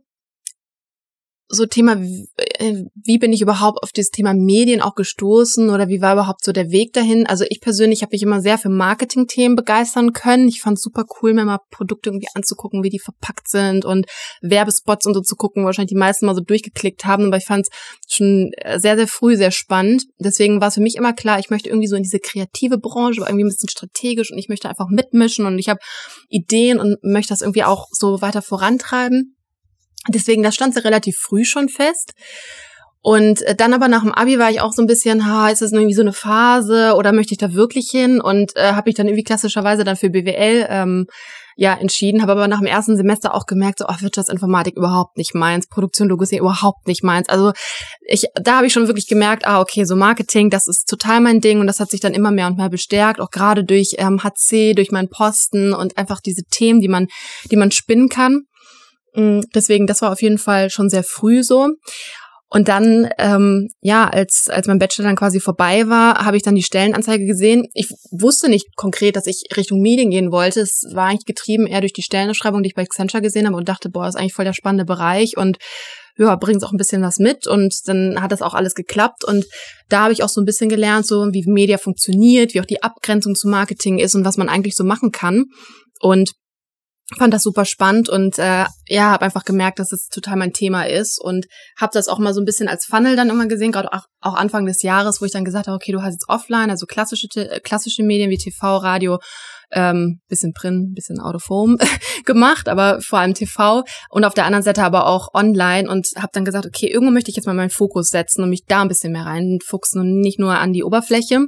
[1.48, 5.88] so Thema, wie, äh, wie bin ich überhaupt auf dieses Thema Medien auch gestoßen oder
[5.88, 7.26] wie war überhaupt so der Weg dahin?
[7.26, 10.48] Also ich persönlich habe mich immer sehr für Marketing-Themen begeistern können.
[10.48, 14.06] Ich fand super cool, mir mal Produkte irgendwie anzugucken, wie die verpackt sind und
[14.42, 17.66] Werbespots und so zu gucken, wahrscheinlich die meisten mal so durchgeklickt haben, aber ich fand
[17.66, 20.04] es schon äh, sehr, sehr früh sehr spannend.
[20.18, 23.20] Deswegen war es für mich immer klar, ich möchte irgendwie so in diese kreative Branche,
[23.20, 25.80] aber irgendwie ein bisschen strategisch und ich möchte einfach mitmischen und ich habe
[26.28, 29.35] Ideen und möchte das irgendwie auch so weiter vorantreiben.
[30.08, 32.12] Deswegen, das stand so relativ früh schon fest.
[33.06, 35.62] Und äh, dann aber nach dem Abi war ich auch so ein bisschen, ha, ist
[35.62, 38.20] das irgendwie so eine Phase oder möchte ich da wirklich hin?
[38.20, 41.06] Und äh, habe ich dann irgendwie klassischerweise dann für BWL ähm,
[41.56, 45.34] ja entschieden, habe aber nach dem ersten Semester auch gemerkt, so ach, Wirtschaftsinformatik überhaupt nicht
[45.34, 47.28] meins, Produktion, Logistik überhaupt nicht meins.
[47.28, 47.52] Also
[48.00, 51.40] ich, da habe ich schon wirklich gemerkt, ah okay, so Marketing, das ist total mein
[51.40, 54.22] Ding und das hat sich dann immer mehr und mehr bestärkt, auch gerade durch ähm,
[54.22, 57.06] HC, durch meinen Posten und einfach diese Themen, die man,
[57.50, 58.42] die man spinnen kann.
[59.16, 61.70] Mm, Deswegen, das war auf jeden Fall schon sehr früh so.
[62.48, 66.54] Und dann, ähm, ja, als, als mein Bachelor dann quasi vorbei war, habe ich dann
[66.54, 67.66] die Stellenanzeige gesehen.
[67.74, 70.60] Ich wusste nicht konkret, dass ich Richtung Medien gehen wollte.
[70.60, 73.68] Es war eigentlich getrieben eher durch die Stellenausschreibung, die ich bei Accenture gesehen habe und
[73.68, 75.58] dachte, boah, das ist eigentlich voll der spannende Bereich und
[76.18, 79.44] ja, bringt auch ein bisschen was mit und dann hat das auch alles geklappt und
[79.88, 82.82] da habe ich auch so ein bisschen gelernt, so wie Media funktioniert, wie auch die
[82.82, 85.44] Abgrenzung zu Marketing ist und was man eigentlich so machen kann
[86.00, 86.32] und
[87.16, 90.88] fand das super spannend und äh, ja, habe einfach gemerkt, dass es total mein Thema
[90.88, 91.46] ist und
[91.78, 94.34] habe das auch mal so ein bisschen als Funnel dann immer gesehen, gerade auch, auch
[94.34, 97.28] Anfang des Jahres, wo ich dann gesagt habe, okay, du hast jetzt offline, also klassische
[97.28, 99.20] te- klassische Medien wie TV, Radio,
[99.70, 101.76] ähm, bisschen Print, bisschen Out of Home
[102.24, 106.30] gemacht, aber vor allem TV und auf der anderen Seite aber auch online und habe
[106.32, 108.88] dann gesagt, okay, irgendwo möchte ich jetzt mal meinen Fokus setzen und mich da ein
[108.88, 111.46] bisschen mehr reinfuchsen und nicht nur an die Oberfläche.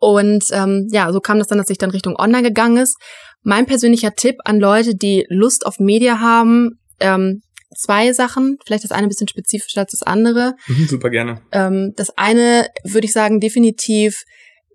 [0.00, 2.96] Und ähm, ja, so kam das dann, dass ich dann Richtung Online gegangen ist.
[3.44, 7.42] Mein persönlicher Tipp an Leute, die Lust auf Media haben, ähm,
[7.76, 10.54] zwei Sachen, vielleicht das eine ein bisschen spezifischer als das andere.
[10.66, 11.42] Mhm, super gerne.
[11.52, 14.24] Ähm, das eine würde ich sagen, definitiv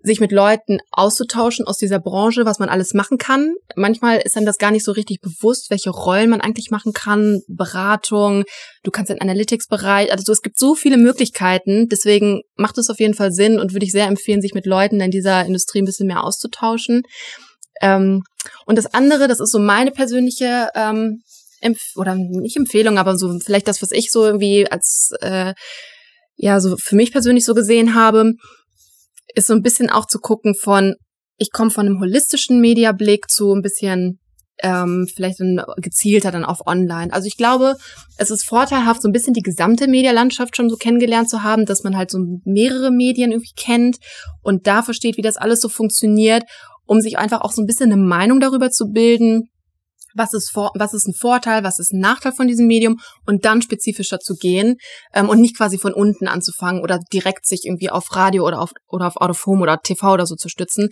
[0.02, 3.54] sich mit Leuten auszutauschen aus dieser Branche, was man alles machen kann.
[3.76, 7.40] Manchmal ist einem das gar nicht so richtig bewusst, welche Rollen man eigentlich machen kann.
[7.48, 8.44] Beratung,
[8.82, 11.88] du kannst den Analytics-Bereich, also es gibt so viele Möglichkeiten.
[11.88, 15.00] Deswegen macht es auf jeden Fall Sinn und würde ich sehr empfehlen, sich mit Leuten
[15.00, 17.02] in dieser Industrie ein bisschen mehr auszutauschen.
[17.80, 18.22] Ähm,
[18.66, 21.22] und das andere, das ist so meine persönliche ähm,
[21.60, 25.54] Empf oder nicht Empfehlung, aber so vielleicht das, was ich so irgendwie als äh,
[26.36, 28.32] ja so für mich persönlich so gesehen habe,
[29.34, 30.94] ist so ein bisschen auch zu gucken von,
[31.36, 34.18] ich komme von einem holistischen Mediablick zu ein bisschen
[34.62, 37.12] ähm, vielleicht dann gezielter dann auf Online.
[37.12, 37.76] Also ich glaube,
[38.18, 41.82] es ist vorteilhaft, so ein bisschen die gesamte Medialandschaft schon so kennengelernt zu haben, dass
[41.82, 43.96] man halt so mehrere Medien irgendwie kennt
[44.42, 46.44] und da versteht, wie das alles so funktioniert,
[46.90, 49.48] um sich einfach auch so ein bisschen eine Meinung darüber zu bilden,
[50.12, 53.44] was ist, vor, was ist ein Vorteil, was ist ein Nachteil von diesem Medium und
[53.44, 54.74] dann spezifischer zu gehen
[55.14, 58.72] ähm, und nicht quasi von unten anzufangen oder direkt sich irgendwie auf Radio oder auf,
[58.88, 60.88] oder auf Out of Home oder TV oder so zu stützen,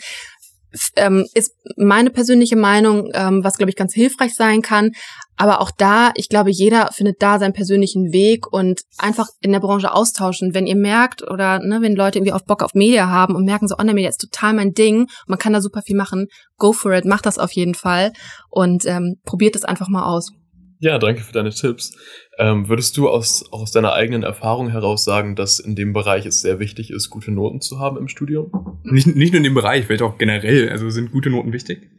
[0.97, 4.93] ähm, ist meine persönliche Meinung, ähm, was glaube ich ganz hilfreich sein kann.
[5.37, 9.61] Aber auch da, ich glaube, jeder findet da seinen persönlichen Weg und einfach in der
[9.61, 10.53] Branche austauschen.
[10.53, 13.69] Wenn ihr merkt oder ne, wenn Leute irgendwie auf Bock auf Media haben und merken
[13.69, 16.27] so, Online-Media ist total mein Ding, man kann da super viel machen,
[16.57, 18.13] go for it, macht das auf jeden Fall
[18.51, 20.33] und ähm, probiert es einfach mal aus.
[20.81, 21.97] Ja, danke für deine Tipps.
[22.39, 26.41] Ähm, würdest du aus, aus deiner eigenen Erfahrung heraus sagen, dass in dem Bereich es
[26.41, 28.79] sehr wichtig ist, gute Noten zu haben im Studium?
[28.85, 30.69] Nicht, nicht nur in dem Bereich, vielleicht auch generell.
[30.69, 31.91] Also sind gute Noten wichtig?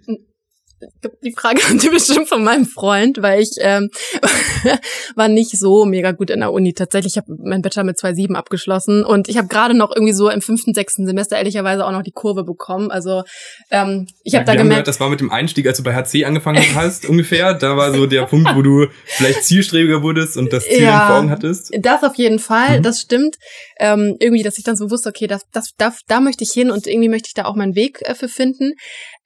[1.24, 3.89] Die Frage kommt bestimmt von meinem Freund, weil ich ähm,
[5.15, 6.74] war nicht so mega gut in der Uni.
[6.74, 10.30] Tatsächlich, ich habe meinen Bachelor mit 2,7 abgeschlossen und ich habe gerade noch irgendwie so
[10.30, 12.92] im fünften, sechsten Semester ehrlicherweise auch noch die Kurve bekommen.
[12.92, 13.24] Also
[13.72, 15.94] ähm, ich habe ja, da gemerkt, gehört, das war mit dem Einstieg, als du bei
[15.94, 17.54] HC angefangen hast ungefähr.
[17.54, 21.18] Da war so der Punkt, wo du vielleicht zielstrebiger wurdest und das Ziel ja, vor
[21.18, 21.72] Augen hattest.
[21.80, 22.84] Das auf jeden Fall, mhm.
[22.84, 23.36] das stimmt.
[23.80, 26.72] Ähm, irgendwie, dass ich dann so wusste, okay, das, das, da, da möchte ich hin
[26.72, 28.74] und irgendwie möchte ich da auch meinen Weg äh, für finden.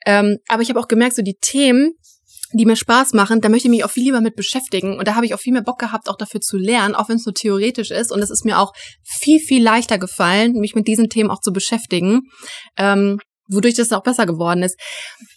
[0.05, 1.93] Ähm, aber ich habe auch gemerkt, so die Themen,
[2.53, 4.97] die mir Spaß machen, da möchte ich mich auch viel lieber mit beschäftigen.
[4.97, 7.17] Und da habe ich auch viel mehr Bock gehabt, auch dafür zu lernen, auch wenn
[7.17, 8.11] es nur theoretisch ist.
[8.11, 11.51] Und es ist mir auch viel, viel leichter gefallen, mich mit diesen Themen auch zu
[11.51, 12.21] beschäftigen.
[12.77, 14.79] Ähm, wodurch das auch besser geworden ist.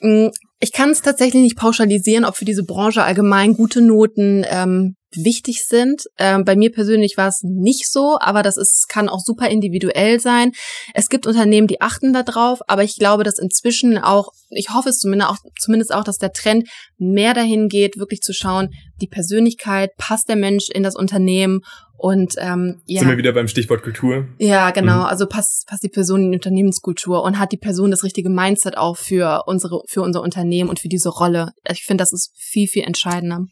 [0.01, 0.29] Mm,
[0.61, 5.65] ich kann es tatsächlich nicht pauschalisieren, ob für diese Branche allgemein gute Noten ähm, wichtig
[5.65, 6.05] sind.
[6.19, 10.21] Ähm, bei mir persönlich war es nicht so, aber das ist, kann auch super individuell
[10.21, 10.53] sein.
[10.95, 14.89] Es gibt Unternehmen, die achten da drauf, aber ich glaube, dass inzwischen auch, ich hoffe
[14.89, 19.09] es zumindest auch, zumindest auch, dass der Trend mehr dahin geht, wirklich zu schauen, die
[19.09, 21.61] Persönlichkeit, passt der Mensch in das Unternehmen
[21.99, 23.01] und ähm, ja.
[23.01, 24.29] Sind wir wieder beim Stichwort Kultur?
[24.39, 25.01] Ja, genau.
[25.01, 25.07] Mhm.
[25.07, 28.77] Also passt, passt die Person in die Unternehmenskultur und hat die Person das richtige Mindset
[28.77, 31.53] auch für unsere, für unser Unternehmen und für diese Rolle.
[31.71, 33.47] Ich finde, das ist viel, viel entscheidender.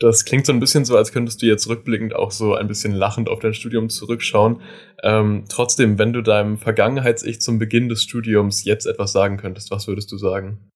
[0.00, 2.92] Das klingt so ein bisschen so, als könntest du jetzt rückblickend auch so ein bisschen
[2.92, 4.62] lachend auf dein Studium zurückschauen.
[5.02, 9.86] Ähm, trotzdem, wenn du deinem Vergangenheits-Ich zum Beginn des Studiums jetzt etwas sagen könntest, was
[9.86, 10.70] würdest du sagen?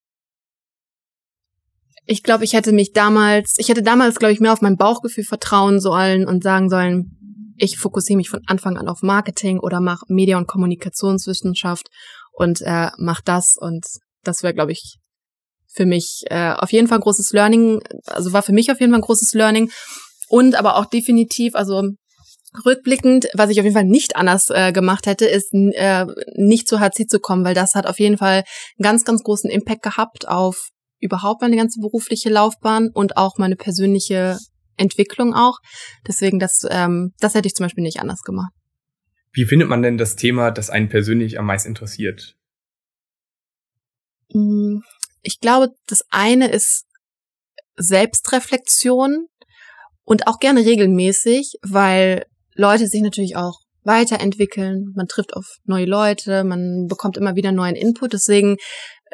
[2.04, 5.24] Ich glaube, ich hätte mich damals, ich hätte damals, glaube ich, mehr auf mein Bauchgefühl
[5.24, 10.04] vertrauen sollen und sagen sollen, ich fokussiere mich von Anfang an auf Marketing oder mache
[10.08, 11.88] Media- und Kommunikationswissenschaft
[12.32, 13.86] und äh, mach das und
[14.22, 14.98] das wäre, glaube ich,
[15.74, 18.92] für mich äh, auf jeden Fall ein großes Learning, also war für mich auf jeden
[18.92, 19.70] Fall ein großes Learning
[20.28, 21.82] und aber auch definitiv, also
[22.64, 26.06] rückblickend, was ich auf jeden Fall nicht anders äh, gemacht hätte, ist äh,
[26.36, 28.44] nicht zu HC zu kommen, weil das hat auf jeden Fall
[28.78, 30.68] einen ganz, ganz großen Impact gehabt auf
[31.00, 34.38] überhaupt meine ganze berufliche Laufbahn und auch meine persönliche
[34.76, 35.58] Entwicklung auch.
[36.06, 38.52] Deswegen, das, ähm, das hätte ich zum Beispiel nicht anders gemacht.
[39.32, 42.36] Wie findet man denn das Thema, das einen persönlich am meisten interessiert?
[45.24, 46.84] Ich glaube, das eine ist
[47.76, 49.26] Selbstreflexion
[50.04, 56.44] und auch gerne regelmäßig, weil Leute sich natürlich auch weiterentwickeln, man trifft auf neue Leute,
[56.44, 58.12] man bekommt immer wieder neuen Input.
[58.12, 58.56] Deswegen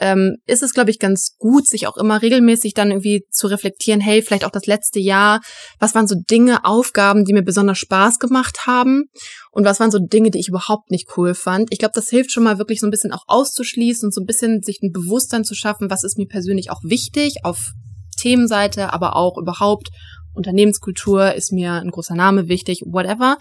[0.01, 4.01] ähm, ist es, glaube ich, ganz gut, sich auch immer regelmäßig dann irgendwie zu reflektieren,
[4.01, 5.41] hey, vielleicht auch das letzte Jahr,
[5.79, 9.05] was waren so Dinge, Aufgaben, die mir besonders Spaß gemacht haben
[9.51, 11.69] und was waren so Dinge, die ich überhaupt nicht cool fand.
[11.71, 14.27] Ich glaube, das hilft schon mal wirklich so ein bisschen auch auszuschließen und so ein
[14.27, 17.73] bisschen sich ein Bewusstsein zu schaffen, was ist mir persönlich auch wichtig auf
[18.19, 19.89] Themenseite, aber auch überhaupt
[20.33, 23.37] Unternehmenskultur ist mir ein großer Name wichtig, whatever.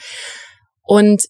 [0.83, 1.23] Und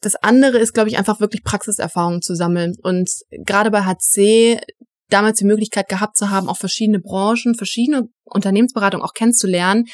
[0.00, 2.74] das andere ist, glaube ich, einfach wirklich Praxiserfahrungen zu sammeln.
[2.82, 4.60] Und gerade bei HC
[5.08, 9.84] damals die Möglichkeit gehabt zu haben, auch verschiedene Branchen, verschiedene Unternehmensberatungen auch kennenzulernen.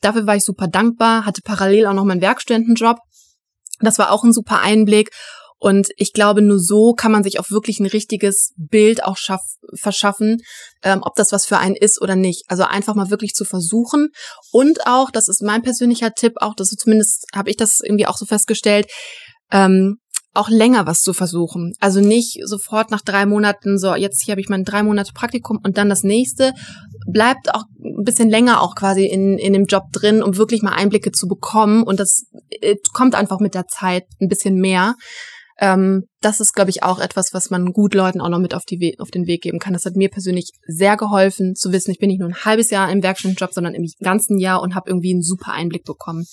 [0.00, 2.98] Dafür war ich super dankbar, hatte parallel auch noch meinen Werkstudentenjob.
[3.80, 5.10] Das war auch ein super Einblick.
[5.58, 9.40] Und ich glaube, nur so kann man sich auch wirklich ein richtiges Bild auch schaff,
[9.80, 10.42] verschaffen,
[10.82, 12.42] ähm, ob das was für einen ist oder nicht.
[12.48, 14.10] Also einfach mal wirklich zu versuchen.
[14.52, 18.18] Und auch, das ist mein persönlicher Tipp, auch, das zumindest habe ich das irgendwie auch
[18.18, 18.90] so festgestellt,
[19.50, 19.98] ähm,
[20.34, 21.72] auch länger was zu versuchen.
[21.80, 25.60] Also nicht sofort nach drei Monaten, so jetzt hier habe ich mein drei Monate Praktikum
[25.62, 26.52] und dann das nächste.
[27.06, 30.72] Bleibt auch ein bisschen länger auch quasi in, in dem Job drin, um wirklich mal
[30.72, 31.84] Einblicke zu bekommen.
[31.84, 32.24] Und das
[32.60, 34.96] äh, kommt einfach mit der Zeit ein bisschen mehr.
[35.60, 38.64] Ähm, das ist, glaube ich, auch etwas, was man gut Leuten auch noch mit auf,
[38.64, 39.72] die We auf den Weg geben kann.
[39.72, 42.90] Das hat mir persönlich sehr geholfen, zu wissen, ich bin nicht nur ein halbes Jahr
[42.90, 46.26] im Werkstattjob, sondern im ganzen Jahr und habe irgendwie einen super Einblick bekommen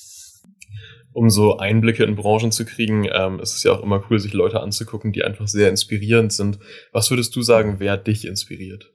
[1.14, 4.34] um so Einblicke in Branchen zu kriegen, ähm, ist es ja auch immer cool, sich
[4.34, 6.60] Leute anzugucken, die einfach sehr inspirierend sind.
[6.92, 8.94] Was würdest du sagen, wer dich inspiriert?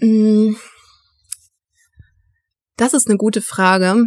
[0.00, 0.54] Mm.
[2.76, 4.04] Das ist eine gute Frage.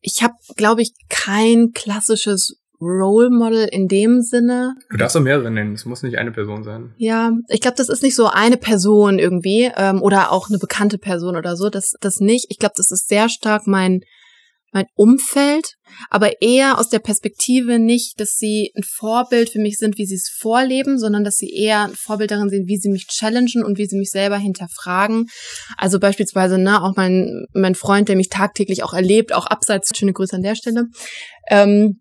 [0.00, 4.74] Ich habe, glaube ich, kein klassisches Role Model in dem Sinne.
[4.90, 6.94] Du darfst auch mehrere nennen, es muss nicht eine Person sein.
[6.96, 10.98] Ja, ich glaube, das ist nicht so eine Person irgendwie ähm, oder auch eine bekannte
[10.98, 11.70] Person oder so.
[11.70, 12.46] Das, das nicht.
[12.50, 14.02] Ich glaube, das ist sehr stark mein
[14.72, 15.74] mein Umfeld,
[16.10, 20.16] aber eher aus der Perspektive nicht, dass sie ein Vorbild für mich sind, wie sie
[20.16, 23.78] es vorleben, sondern dass sie eher ein Vorbild darin sind, wie sie mich challengen und
[23.78, 25.26] wie sie mich selber hinterfragen.
[25.76, 30.12] Also beispielsweise, ne, auch mein, mein Freund, der mich tagtäglich auch erlebt, auch abseits, schöne
[30.12, 30.84] Grüße an der Stelle,
[31.50, 32.00] ähm,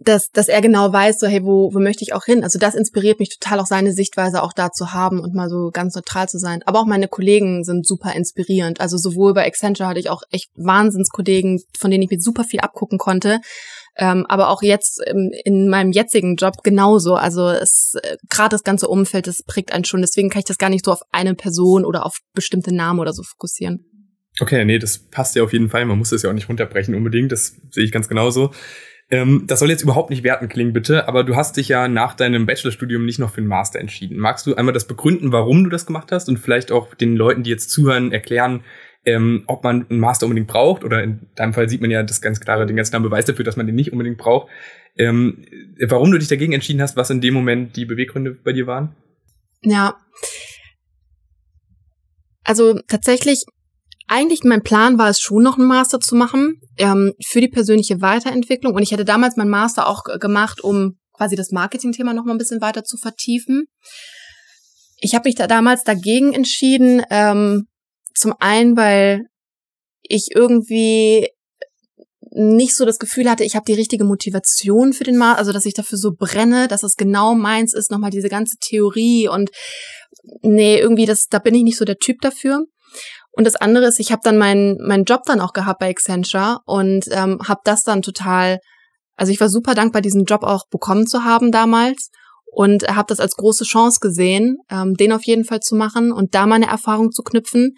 [0.00, 2.42] dass, dass er genau weiß, so, hey, wo, wo möchte ich auch hin?
[2.42, 5.70] Also das inspiriert mich total, auch seine Sichtweise auch da zu haben und mal so
[5.72, 6.62] ganz neutral zu sein.
[6.64, 8.80] Aber auch meine Kollegen sind super inspirierend.
[8.80, 12.60] Also sowohl bei Accenture hatte ich auch echt Wahnsinnskollegen, von denen ich mir super viel
[12.60, 13.40] abgucken konnte.
[13.96, 17.14] Ähm, aber auch jetzt im, in meinem jetzigen Job genauso.
[17.14, 20.00] Also es äh, gerade das ganze Umfeld, das prägt einen schon.
[20.00, 23.12] Deswegen kann ich das gar nicht so auf eine Person oder auf bestimmte Namen oder
[23.12, 23.84] so fokussieren.
[24.40, 25.84] Okay, nee, das passt ja auf jeden Fall.
[25.84, 27.32] Man muss das ja auch nicht runterbrechen unbedingt.
[27.32, 28.52] Das sehe ich ganz genauso.
[29.12, 32.14] Ähm, das soll jetzt überhaupt nicht werten klingen, bitte, aber du hast dich ja nach
[32.14, 34.16] deinem Bachelorstudium nicht noch für einen Master entschieden.
[34.16, 37.42] Magst du einmal das begründen, warum du das gemacht hast und vielleicht auch den Leuten,
[37.42, 38.64] die jetzt zuhören, erklären,
[39.04, 42.22] ähm, ob man einen Master unbedingt braucht oder in deinem Fall sieht man ja das
[42.22, 44.48] ganz klare, den ganz klaren Beweis dafür, dass man den nicht unbedingt braucht.
[44.96, 45.44] Ähm,
[45.86, 48.96] warum du dich dagegen entschieden hast, was in dem Moment die Beweggründe bei dir waren?
[49.62, 49.94] Ja.
[52.44, 53.44] Also tatsächlich
[54.12, 58.02] eigentlich mein Plan war es schon noch einen Master zu machen ähm, für die persönliche
[58.02, 62.32] Weiterentwicklung und ich hätte damals meinen Master auch gemacht, um quasi das Marketing-Thema noch mal
[62.32, 63.64] ein bisschen weiter zu vertiefen.
[64.98, 67.68] Ich habe mich da damals dagegen entschieden, ähm,
[68.14, 69.22] zum einen, weil
[70.02, 71.28] ich irgendwie
[72.34, 75.64] nicht so das Gefühl hatte, ich habe die richtige Motivation für den Master, also dass
[75.64, 79.50] ich dafür so brenne, dass es genau meins ist, nochmal diese ganze Theorie und
[80.42, 82.66] nee, irgendwie das, da bin ich nicht so der Typ dafür.
[83.32, 86.58] Und das andere ist, ich habe dann meinen meinen Job dann auch gehabt bei Accenture
[86.66, 88.58] und ähm, habe das dann total,
[89.16, 92.10] also ich war super dankbar, diesen Job auch bekommen zu haben damals
[92.52, 96.34] und habe das als große Chance gesehen, ähm, den auf jeden Fall zu machen und
[96.34, 97.76] da meine Erfahrung zu knüpfen.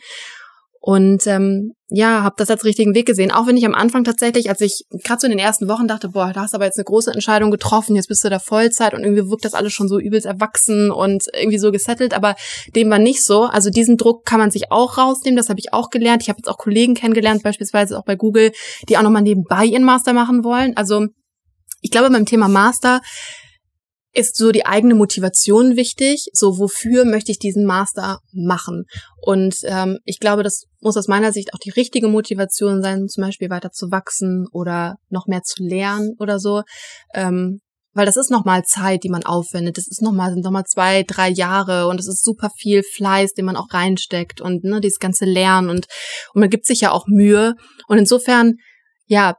[0.87, 3.31] Und ähm, ja, habe das als richtigen Weg gesehen.
[3.31, 6.11] Auch wenn ich am Anfang tatsächlich, als ich gerade so in den ersten Wochen dachte,
[6.11, 8.93] boah, da hast du aber jetzt eine große Entscheidung getroffen, jetzt bist du da Vollzeit
[8.93, 12.37] und irgendwie wirkt das alles schon so übelst erwachsen und irgendwie so gesettelt, aber
[12.77, 13.45] dem war nicht so.
[13.45, 16.21] Also diesen Druck kann man sich auch rausnehmen, das habe ich auch gelernt.
[16.21, 18.53] Ich habe jetzt auch Kollegen kennengelernt, beispielsweise auch bei Google,
[18.91, 20.77] die auch nochmal nebenbei ihren Master machen wollen.
[20.77, 21.07] Also
[21.81, 23.01] ich glaube, beim Thema Master
[24.15, 26.29] ist so die eigene Motivation wichtig.
[26.33, 28.85] So, wofür möchte ich diesen Master machen?
[29.21, 33.23] Und ähm, ich glaube, das muss aus meiner Sicht auch die richtige Motivation sein, zum
[33.23, 36.63] Beispiel weiter zu wachsen oder noch mehr zu lernen oder so.
[37.13, 37.61] Ähm,
[37.95, 39.79] weil das ist nochmal Zeit, die man aufwendet.
[39.79, 43.45] Das ist nochmal, sind nochmal zwei, drei Jahre und es ist super viel Fleiß, den
[43.45, 45.87] man auch reinsteckt und ne, dieses ganze Lernen und,
[46.35, 47.55] und man gibt sich ja auch Mühe.
[47.87, 48.55] Und insofern,
[49.07, 49.35] ja,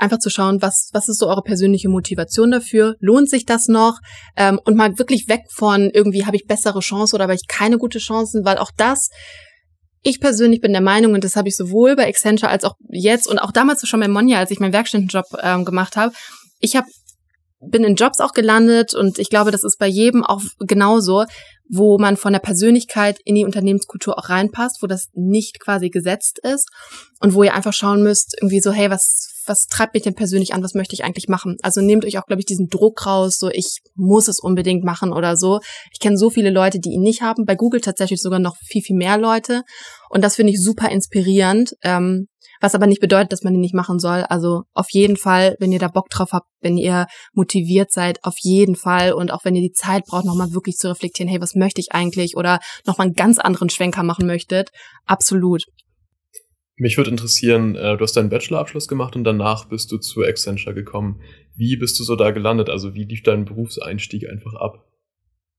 [0.00, 2.96] einfach zu schauen, was, was ist so eure persönliche Motivation dafür?
[3.00, 3.98] Lohnt sich das noch?
[4.36, 7.78] Ähm, und mal wirklich weg von irgendwie habe ich bessere Chancen oder habe ich keine
[7.78, 9.08] gute Chancen, weil auch das,
[10.02, 13.28] ich persönlich bin der Meinung, und das habe ich sowohl bei Accenture als auch jetzt
[13.28, 16.12] und auch damals schon bei Monja, als ich meinen Werkstättenjob ähm, gemacht habe,
[16.58, 16.86] ich habe
[17.60, 21.24] bin in Jobs auch gelandet und ich glaube, das ist bei jedem auch genauso,
[21.72, 26.40] wo man von der Persönlichkeit in die Unternehmenskultur auch reinpasst, wo das nicht quasi gesetzt
[26.42, 26.68] ist
[27.20, 30.52] und wo ihr einfach schauen müsst, irgendwie so, hey, was, was treibt mich denn persönlich
[30.52, 31.56] an, was möchte ich eigentlich machen?
[31.62, 35.12] Also nehmt euch auch, glaube ich, diesen Druck raus, so ich muss es unbedingt machen
[35.12, 35.60] oder so.
[35.92, 38.82] Ich kenne so viele Leute, die ihn nicht haben, bei Google tatsächlich sogar noch viel,
[38.82, 39.62] viel mehr Leute
[40.08, 42.26] und das finde ich super inspirierend, ähm,
[42.60, 44.22] was aber nicht bedeutet, dass man ihn nicht machen soll.
[44.28, 48.36] Also auf jeden Fall, wenn ihr da Bock drauf habt, wenn ihr motiviert seid, auf
[48.40, 49.12] jeden Fall.
[49.12, 51.92] Und auch wenn ihr die Zeit braucht, nochmal wirklich zu reflektieren, hey, was möchte ich
[51.92, 52.36] eigentlich?
[52.36, 54.70] Oder nochmal einen ganz anderen Schwenker machen möchtet,
[55.06, 55.64] absolut.
[56.76, 60.74] Mich würde interessieren, äh, du hast deinen Bachelorabschluss gemacht und danach bist du zu Accenture
[60.74, 61.20] gekommen.
[61.54, 62.70] Wie bist du so da gelandet?
[62.70, 64.86] Also wie lief dein Berufseinstieg einfach ab?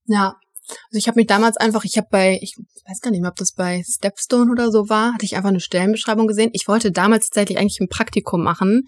[0.05, 0.35] Ja,
[0.67, 2.55] also ich habe mich damals einfach, ich habe bei, ich
[2.87, 5.59] weiß gar nicht mehr, ob das bei Stepstone oder so war, hatte ich einfach eine
[5.59, 6.51] Stellenbeschreibung gesehen.
[6.53, 8.83] Ich wollte damals tatsächlich eigentlich ein Praktikum machen.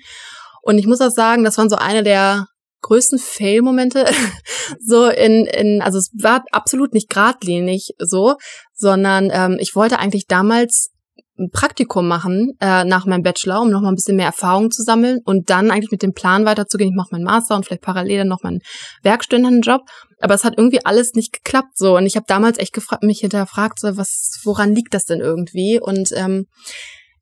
[0.62, 2.48] Und ich muss auch sagen, das waren so eine der
[2.82, 4.06] größten Fail-Momente
[4.80, 8.36] so in, in, also es war absolut nicht geradlinig so,
[8.74, 10.93] sondern ähm, ich wollte eigentlich damals
[11.38, 15.20] ein Praktikum machen äh, nach meinem Bachelor, um nochmal ein bisschen mehr Erfahrung zu sammeln
[15.26, 18.28] und dann eigentlich mit dem Plan weiterzugehen, ich mache meinen Master und vielleicht parallel dann
[18.28, 18.62] noch meinen
[19.02, 19.82] Werkstudentenjob.
[20.20, 21.98] Aber es hat irgendwie alles nicht geklappt so.
[21.98, 25.80] Und ich habe damals echt mich hinterfragt, so, was, woran liegt das denn irgendwie?
[25.82, 26.46] Und ähm,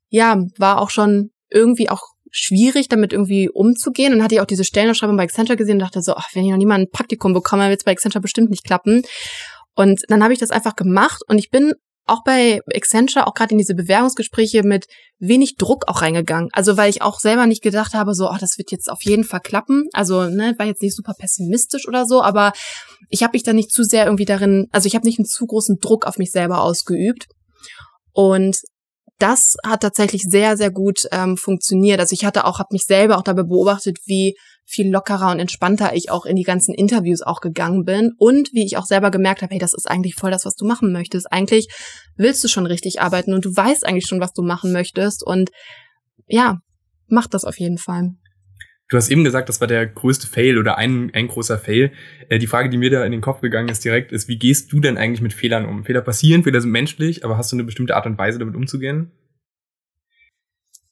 [0.08, 4.12] ja, war auch schon irgendwie auch schwierig, damit irgendwie umzugehen.
[4.12, 6.44] Und dann hatte ich auch diese Stellenausschreibung bei Accenture gesehen und dachte so, ach, wenn
[6.44, 9.02] ich noch niemand ein Praktikum bekomme, wird es bei Accenture bestimmt nicht klappen.
[9.74, 11.72] Und dann habe ich das einfach gemacht und ich bin
[12.06, 14.86] auch bei Accenture, auch gerade in diese Bewerbungsgespräche mit
[15.18, 16.50] wenig Druck auch reingegangen.
[16.52, 19.24] Also weil ich auch selber nicht gedacht habe, so, ach, das wird jetzt auf jeden
[19.24, 19.84] Fall klappen.
[19.92, 22.52] Also, ne, war jetzt nicht super pessimistisch oder so, aber
[23.08, 25.46] ich habe mich da nicht zu sehr irgendwie darin, also ich habe nicht einen zu
[25.46, 27.26] großen Druck auf mich selber ausgeübt.
[28.12, 28.56] Und
[29.18, 32.00] das hat tatsächlich sehr, sehr gut ähm, funktioniert.
[32.00, 34.34] Also ich hatte auch, habe mich selber auch dabei beobachtet, wie
[34.64, 38.64] viel lockerer und entspannter ich auch in die ganzen Interviews auch gegangen bin und wie
[38.64, 41.30] ich auch selber gemerkt habe, hey, das ist eigentlich voll das, was du machen möchtest.
[41.30, 41.68] Eigentlich
[42.16, 45.50] willst du schon richtig arbeiten und du weißt eigentlich schon, was du machen möchtest und
[46.26, 46.58] ja,
[47.08, 48.12] mach das auf jeden Fall.
[48.88, 51.92] Du hast eben gesagt, das war der größte Fail oder ein, ein großer Fail.
[52.28, 54.70] Äh, die Frage, die mir da in den Kopf gegangen ist direkt, ist, wie gehst
[54.70, 55.84] du denn eigentlich mit Fehlern um?
[55.84, 59.10] Fehler passieren, Fehler sind menschlich, aber hast du eine bestimmte Art und Weise, damit umzugehen?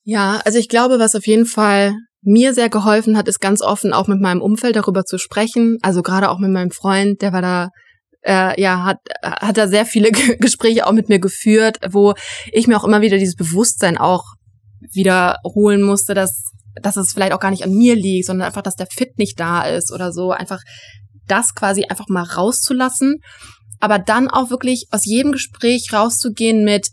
[0.02, 3.92] Ja, also ich glaube, was auf jeden Fall mir sehr geholfen hat, ist ganz offen
[3.92, 5.78] auch mit meinem Umfeld darüber zu sprechen.
[5.82, 7.68] Also gerade auch mit meinem Freund, der war da
[8.22, 12.14] äh, ja, hat, hat da sehr viele Gespräche auch mit mir geführt, wo
[12.52, 14.24] ich mir auch immer wieder dieses Bewusstsein auch
[14.92, 16.52] wiederholen musste, dass,
[16.82, 19.38] dass es vielleicht auch gar nicht an mir liegt, sondern einfach, dass der Fit nicht
[19.38, 20.32] da ist oder so.
[20.32, 20.60] Einfach
[21.26, 23.16] das quasi einfach mal rauszulassen.
[23.78, 26.88] Aber dann auch wirklich aus jedem Gespräch rauszugehen mit,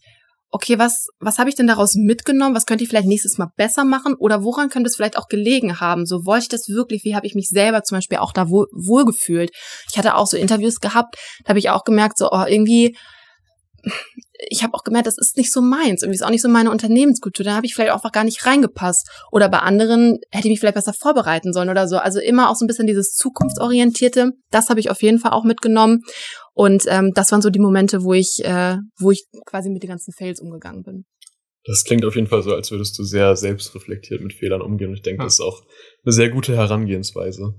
[0.49, 2.55] okay, was, was habe ich denn daraus mitgenommen?
[2.55, 4.15] Was könnte ich vielleicht nächstes Mal besser machen?
[4.17, 6.05] Oder woran könnte es vielleicht auch gelegen haben?
[6.05, 7.03] So wollte ich das wirklich?
[7.03, 9.51] Wie habe ich mich selber zum Beispiel auch da wohl, wohlgefühlt?
[9.91, 12.95] Ich hatte auch so Interviews gehabt, da habe ich auch gemerkt, so, oh, irgendwie,
[14.49, 16.01] ich habe auch gemerkt, das ist nicht so meins.
[16.01, 17.43] Irgendwie ist auch nicht so meine Unternehmenskultur.
[17.43, 19.09] Da habe ich vielleicht auch einfach gar nicht reingepasst.
[19.31, 21.97] Oder bei anderen hätte ich mich vielleicht besser vorbereiten sollen oder so.
[21.97, 24.31] Also immer auch so ein bisschen dieses zukunftsorientierte.
[24.51, 26.03] Das habe ich auf jeden Fall auch mitgenommen.
[26.53, 29.89] Und ähm, das waren so die Momente, wo ich, äh, wo ich quasi mit den
[29.89, 31.05] ganzen Fails umgegangen bin.
[31.67, 34.89] Das klingt auf jeden Fall so, als würdest du sehr selbstreflektiert mit Fehlern umgehen.
[34.89, 35.25] Und ich denke, ja.
[35.25, 35.63] das ist auch
[36.05, 37.55] eine sehr gute Herangehensweise.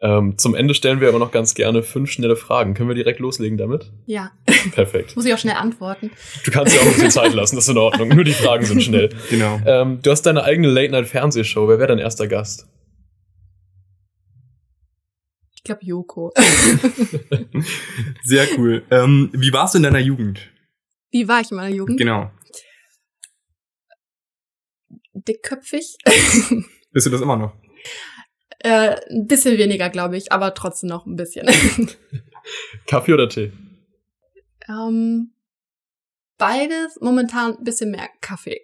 [0.00, 2.74] Ähm, zum Ende stellen wir aber noch ganz gerne fünf schnelle Fragen.
[2.74, 3.90] Können wir direkt loslegen damit?
[4.06, 4.30] Ja.
[4.72, 5.16] Perfekt.
[5.16, 6.12] Muss ich auch schnell antworten.
[6.44, 8.08] Du kannst ja auch ein bisschen Zeit lassen, das ist in Ordnung.
[8.10, 9.08] Nur die Fragen sind schnell.
[9.30, 9.60] Genau.
[9.66, 11.68] Ähm, du hast deine eigene Late-Night-Fernsehshow.
[11.68, 12.66] Wer wäre dein erster Gast?
[15.54, 16.32] Ich glaube Joko.
[18.22, 18.84] Sehr cool.
[18.90, 20.40] Ähm, wie warst du in deiner Jugend?
[21.10, 21.98] Wie war ich in meiner Jugend?
[21.98, 22.30] Genau.
[25.12, 25.96] Dickköpfig.
[26.92, 27.54] Bist du das immer noch?
[28.60, 31.46] Äh, ein bisschen weniger, glaube ich, aber trotzdem noch ein bisschen.
[32.86, 33.52] Kaffee oder Tee?
[34.68, 35.32] Ähm,
[36.38, 38.60] beides, momentan ein bisschen mehr Kaffee.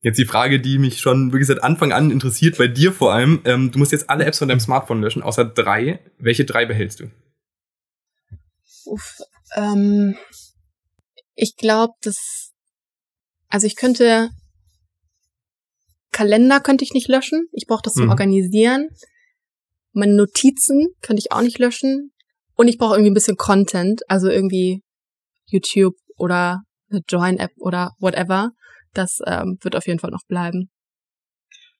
[0.00, 3.42] Jetzt die Frage, die mich schon wirklich seit Anfang an interessiert, bei dir vor allem.
[3.44, 6.00] Ähm, du musst jetzt alle Apps von deinem Smartphone löschen, außer drei.
[6.18, 7.10] Welche drei behältst du?
[8.84, 9.18] Uff,
[9.56, 10.16] ähm,
[11.34, 12.52] ich glaube, dass,
[13.48, 14.30] also ich könnte,
[16.12, 17.48] Kalender könnte ich nicht löschen.
[17.52, 18.10] Ich brauche das zum mhm.
[18.10, 18.88] Organisieren.
[19.92, 22.12] Meine Notizen könnte ich auch nicht löschen.
[22.54, 24.82] Und ich brauche irgendwie ein bisschen Content, also irgendwie
[25.46, 28.50] YouTube oder eine Join-App oder whatever.
[28.94, 30.70] Das ähm, wird auf jeden Fall noch bleiben.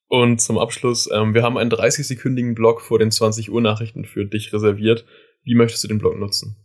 [0.07, 4.25] Und zum Abschluss, ähm, wir haben einen 30-sekündigen Blog vor den 20 Uhr Nachrichten für
[4.25, 5.05] dich reserviert.
[5.43, 6.57] Wie möchtest du den Blog nutzen?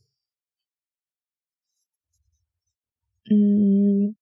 [3.30, 4.16] Mm.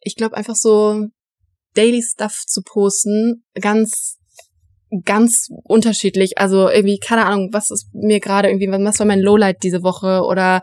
[0.00, 1.06] Ich glaube einfach so
[1.74, 4.18] Daily Stuff zu posten, ganz
[5.04, 6.38] ganz unterschiedlich.
[6.38, 10.22] Also irgendwie, keine Ahnung, was ist mir gerade irgendwie, was war mein Lowlight diese Woche
[10.24, 10.62] oder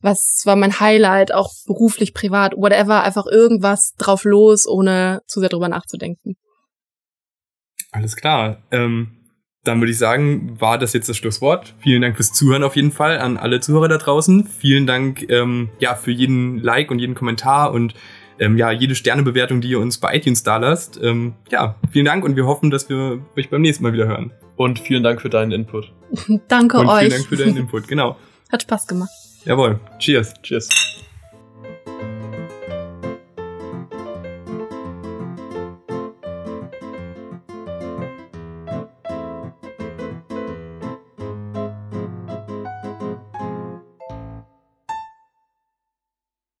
[0.00, 5.48] was war mein Highlight, auch beruflich, privat, whatever, einfach irgendwas drauf los, ohne zu sehr
[5.48, 6.36] drüber nachzudenken.
[7.92, 8.62] Alles klar.
[8.70, 9.16] Ähm,
[9.64, 11.74] dann würde ich sagen, war das jetzt das Schlusswort.
[11.78, 14.46] Vielen Dank fürs Zuhören auf jeden Fall an alle Zuhörer da draußen.
[14.46, 17.94] Vielen Dank ähm, ja für jeden Like und jeden Kommentar und
[18.38, 20.98] ähm, ja, jede Sternebewertung, die ihr uns bei iTunes da lasst.
[21.02, 24.32] Ähm, ja, vielen Dank und wir hoffen, dass wir euch beim nächsten Mal wieder hören.
[24.56, 25.92] Und vielen Dank für deinen Input.
[26.48, 27.00] Danke und euch.
[27.00, 28.16] Vielen Dank für deinen Input, genau.
[28.52, 29.10] Hat Spaß gemacht.
[29.44, 29.80] Jawohl.
[29.98, 30.34] Cheers.
[30.42, 30.68] Cheers.